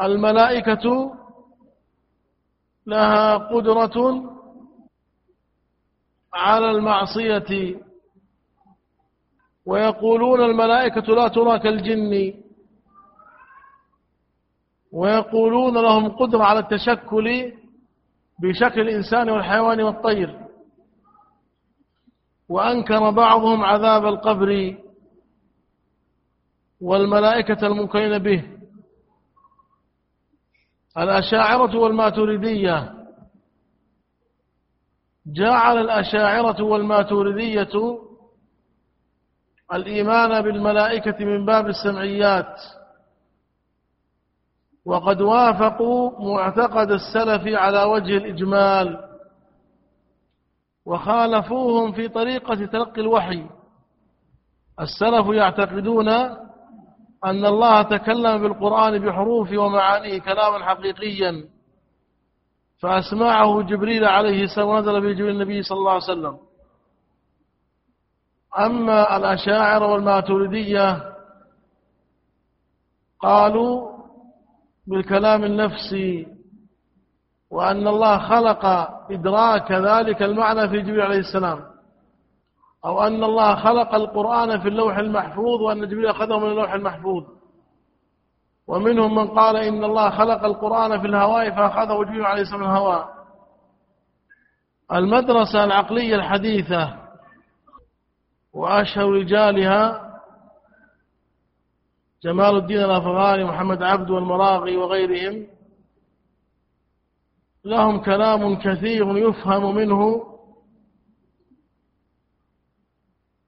الملائكة 0.02 1.14
لها 2.86 3.36
قدرة 3.36 4.24
على 6.34 6.70
المعصية. 6.70 7.80
ويقولون 9.66 10.40
الملائكة 10.40 11.14
لا 11.14 11.28
ترى 11.28 11.58
كالجن. 11.58 12.34
ويقولون 14.92 15.74
لهم 15.74 16.08
قدرة 16.08 16.44
على 16.44 16.58
التشكل 16.58 17.52
بشكل 18.42 18.80
الإنسان 18.80 19.30
والحيوان 19.30 19.80
والطير. 19.80 20.39
وأنكر 22.50 23.10
بعضهم 23.10 23.64
عذاب 23.64 24.06
القبر 24.06 24.76
والملائكة 26.80 27.66
المنكرين 27.66 28.18
به. 28.18 28.44
الأشاعرة 30.98 31.76
والماتريدية. 31.78 32.94
جعل 35.26 35.78
الأشاعرة 35.78 36.62
والماتريدية 36.62 37.98
الإيمان 39.72 40.42
بالملائكة 40.42 41.24
من 41.24 41.46
باب 41.46 41.66
السمعيات. 41.66 42.60
وقد 44.84 45.20
وافقوا 45.20 46.34
معتقد 46.34 46.90
السلف 46.90 47.42
على 47.46 47.82
وجه 47.82 48.16
الإجمال. 48.16 49.09
وخالفوهم 50.86 51.92
في 51.92 52.08
طريقة 52.08 52.66
تلقي 52.66 53.00
الوحي. 53.00 53.46
السلف 54.80 55.26
يعتقدون 55.26 56.08
أن 57.24 57.46
الله 57.46 57.82
تكلم 57.82 58.42
بالقرآن 58.42 58.98
بحروف 58.98 59.52
ومعانيه 59.52 60.20
كلاما 60.20 60.64
حقيقيا. 60.64 61.44
فأسمعه 62.80 63.62
جبريل 63.62 64.04
عليه 64.04 64.44
السلام 64.44 64.68
ونزل 64.68 65.00
به 65.00 65.12
جبريل 65.12 65.30
النبي 65.30 65.62
صلى 65.62 65.78
الله 65.78 65.92
عليه 65.92 66.02
وسلم. 66.02 66.38
أما 68.58 69.16
الأشاعر 69.16 69.82
والماتريدية 69.82 71.14
قالوا 73.20 73.90
بالكلام 74.86 75.44
النفسي 75.44 76.26
وأن 77.50 77.88
الله 77.88 78.18
خلق 78.18 78.64
إدراك 79.10 79.72
ذلك 79.72 80.22
المعنى 80.22 80.68
في 80.68 80.80
جبريل 80.80 81.00
عليه 81.00 81.18
السلام. 81.18 81.60
أو 82.84 83.02
أن 83.02 83.24
الله 83.24 83.54
خلق 83.54 83.94
القرآن 83.94 84.60
في 84.60 84.68
اللوح 84.68 84.98
المحفوظ 84.98 85.60
وأن 85.60 85.88
جبريل 85.88 86.06
أخذه 86.06 86.38
من 86.38 86.48
اللوح 86.50 86.72
المحفوظ. 86.72 87.24
ومنهم 88.66 89.14
من 89.14 89.28
قال 89.28 89.56
إن 89.56 89.84
الله 89.84 90.10
خلق 90.10 90.44
القرآن 90.44 91.00
في 91.00 91.06
الهواء 91.06 91.50
فأخذه 91.50 92.04
جبريل 92.04 92.26
عليه 92.26 92.42
السلام 92.42 92.62
الهواء. 92.62 93.08
المدرسة 94.92 95.64
العقلية 95.64 96.14
الحديثة 96.14 96.96
وأشهر 98.54 99.10
رجالها 99.10 100.10
جمال 102.24 102.56
الدين 102.56 102.84
الأفغاني 102.84 103.44
محمد 103.44 103.82
عبد 103.82 104.10
والمراغي 104.10 104.76
وغيرهم 104.76 105.46
لهم 107.64 108.00
كلام 108.00 108.54
كثير 108.58 109.16
يفهم 109.18 109.74
منه 109.74 110.26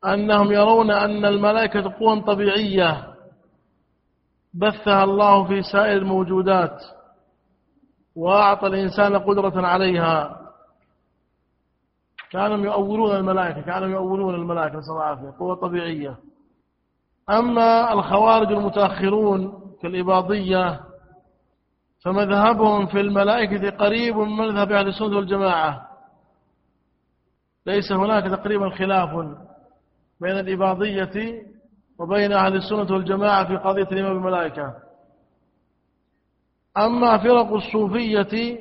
أنهم 0.04 0.52
يرون 0.52 0.90
أن 0.90 1.24
الملائكة 1.24 1.98
قوى 1.98 2.20
طبيعية 2.20 3.14
بثها 4.54 5.04
الله 5.04 5.44
في 5.44 5.62
سائر 5.62 5.96
الموجودات 5.96 6.82
وأعطى 8.16 8.66
الإنسان 8.66 9.16
قدرة 9.16 9.66
عليها. 9.66 10.38
كانوا 12.30 12.64
يؤولون 12.64 13.16
الملائكة 13.16 13.60
كانوا 13.60 13.88
يؤولون 13.88 14.34
الملائكة 14.34 14.78
نسأل 14.78 14.92
الله 14.92 15.34
قوة 15.38 15.54
طبيعية. 15.54 16.16
أما 17.30 17.92
الخوارج 17.92 18.52
المتأخرون 18.52 19.62
كالإباضية 19.82 20.80
فمذهبهم 22.04 22.86
في 22.86 23.00
الملائكة 23.00 23.70
قريب 23.70 24.16
من 24.16 24.36
مذهب 24.36 24.72
أهل 24.72 24.88
السنة 24.88 25.16
والجماعة. 25.16 25.88
ليس 27.66 27.92
هناك 27.92 28.24
تقريبا 28.24 28.70
خلاف 28.70 29.10
بين 30.20 30.38
الإباضية 30.38 31.42
وبين 31.98 32.32
أهل 32.32 32.56
السنة 32.56 32.94
والجماعة 32.94 33.48
في 33.48 33.56
قضية 33.56 33.88
الإمام 33.92 34.16
الملائكة. 34.16 34.74
أما 36.76 37.18
فرق 37.18 37.52
الصوفية 37.52 38.58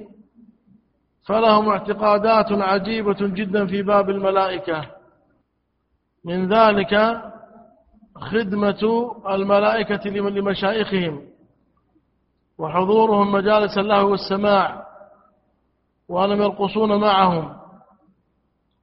فلهم 1.28 1.70
اعتقادات 1.70 2.52
عجيبة 2.52 3.18
جدا 3.22 3.66
في 3.66 3.82
باب 3.82 4.10
الملائكة. 4.10 4.86
من 6.26 6.54
ذلك 6.54 7.22
خدمة 8.16 9.12
الملائكة 9.30 10.10
لمشايخهم. 10.10 11.31
وحضورهم 12.62 13.32
مجالس 13.32 13.78
الله 13.78 14.06
والسماع 14.06 14.86
وأنهم 16.10 16.42
يرقصون 16.42 17.02
معهم 17.02 17.56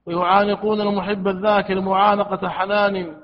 ويعانقون 0.05 0.81
المحب 0.81 1.27
الذاكر 1.27 1.81
معانقة 1.81 2.49
حنان 2.49 3.15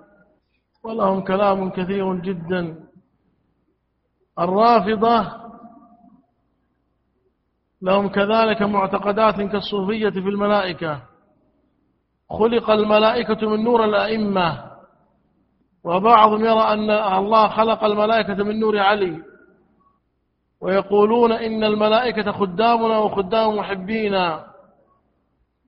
ولهم 0.83 1.21
كلام 1.21 1.69
كثير 1.69 2.15
جدا. 2.15 2.75
الرافضة 4.39 5.25
لهم 7.81 8.07
كذلك 8.07 8.61
معتقدات 8.61 9.41
كالصوفية 9.41 10.09
في 10.09 10.29
الملائكة. 10.29 11.01
خلق 12.29 12.69
الملائكة 12.69 13.49
من 13.49 13.63
نور 13.63 13.83
الأئمة 13.83 14.71
وبعضهم 15.83 16.45
يرى 16.45 16.73
أن 16.73 16.89
الله 16.89 17.47
خلق 17.47 17.83
الملائكة 17.83 18.43
من 18.43 18.59
نور 18.59 18.79
علي. 18.79 19.34
ويقولون 20.61 21.31
إن 21.31 21.63
الملائكة 21.63 22.31
خدامنا 22.31 22.97
وخدام 22.97 23.57
محبينا. 23.57 24.45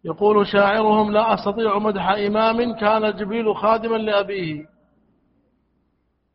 يقول 0.05 0.47
شاعرهم 0.47 1.11
لا 1.11 1.33
أستطيع 1.33 1.79
مدح 1.79 2.09
إمام 2.09 2.75
كان 2.75 3.15
جبريل 3.15 3.55
خادما 3.55 3.97
لأبيه. 3.97 4.65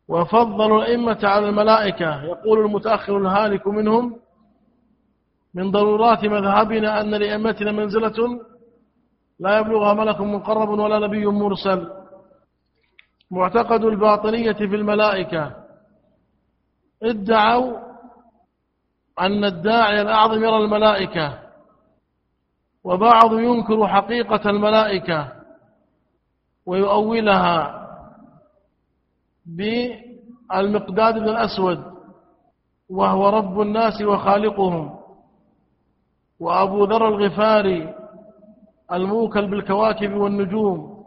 وفضلوا 0.07 0.83
الأئمة 0.83 1.19
على 1.23 1.49
الملائكة. 1.49 2.23
يقول 2.23 2.59
المتأخر 2.59 3.17
الهالك 3.17 3.67
منهم 3.67 4.15
من 5.55 5.71
ضرورات 5.71 6.25
مذهبنا 6.25 7.01
أن 7.01 7.15
لأئمتنا 7.15 7.71
منزلة 7.71 8.39
لا 9.39 9.59
يبلغها 9.59 9.93
ملك 9.93 10.21
مقرب 10.21 10.69
ولا 10.69 10.99
نبي 11.07 11.25
مرسل. 11.25 11.89
معتقد 13.31 13.83
الباطنية 13.83 14.53
في 14.53 14.75
الملائكة. 14.75 15.55
ادعوا 17.03 17.92
أن 19.19 19.43
الداعي 19.45 20.01
الأعظم 20.01 20.43
يرى 20.43 20.57
الملائكة 20.57 21.39
وبعض 22.83 23.33
ينكر 23.33 23.87
حقيقة 23.87 24.49
الملائكة 24.49 25.31
ويؤولها 26.65 27.79
بالمقداد 29.45 31.13
بن 31.19 31.29
الأسود 31.29 31.83
وهو 32.89 33.29
رب 33.29 33.61
الناس 33.61 34.01
وخالقهم 34.01 34.99
وأبو 36.39 36.83
ذر 36.85 37.07
الغفاري 37.07 37.93
الموكل 38.91 39.47
بالكواكب 39.47 40.13
والنجوم 40.13 41.03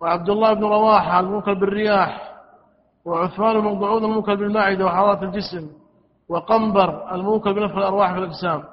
وعبد 0.00 0.30
الله 0.30 0.52
بن 0.52 0.64
رواحة 0.64 1.20
الموكل 1.20 1.54
بالرياح 1.54 2.34
وعثمان 3.04 3.60
بن 3.60 3.78
ضعون 3.78 4.04
الموكل 4.04 4.36
بالمعدة 4.36 4.84
وحرارة 4.84 5.24
الجسم. 5.24 5.70
وقنبر 6.30 7.14
الموكل 7.14 7.54
بنفخ 7.54 7.76
الأرواح 7.76 8.12
في 8.12 8.18
الأجسام. 8.18 8.64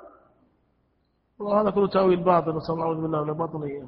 وهذا 1.39 1.69
كله 1.69 1.87
تأويل 1.87 2.23
باطل 2.23 2.55
نسأل 2.57 2.75
الله 2.75 3.01
بالله 3.01 3.21
ولا 3.21 3.33
باطنية 3.33 3.87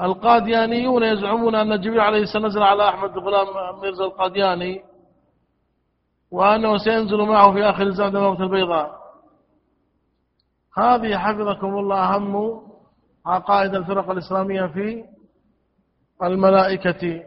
القاديانيون 0.00 1.02
يزعمون 1.02 1.54
أن 1.54 1.80
جبريل 1.80 2.00
عليه 2.00 2.22
السلام 2.22 2.46
نزل 2.46 2.62
على 2.62 2.88
أحمد 2.88 3.18
غلام 3.18 3.80
ميرزا 3.80 4.04
القادياني 4.04 4.82
وأنه 6.30 6.78
سينزل 6.78 7.22
معه 7.22 7.52
في 7.52 7.62
آخر 7.62 7.82
الزمن 7.82 8.16
موت 8.16 8.40
البيضاء. 8.40 8.90
هذه 10.78 11.18
حفظكم 11.18 11.78
الله 11.78 12.14
أهم 12.14 12.60
عقائد 13.26 13.74
الفرق 13.74 14.10
الإسلامية 14.10 14.66
في 14.66 15.04
الملائكة. 16.22 17.22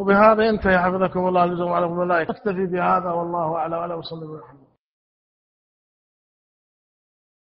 وبهذا 0.00 0.44
ينتهي 0.44 0.78
حفظكم 0.78 1.28
الله 1.28 1.44
الجزء 1.44 1.68
على 1.68 1.86
الملائكة 1.86 2.30
نكتفي 2.32 2.66
بهذا 2.66 3.10
والله 3.10 3.56
أعلم. 3.56 3.74
وصلى 3.98 4.22
الله 4.22 4.59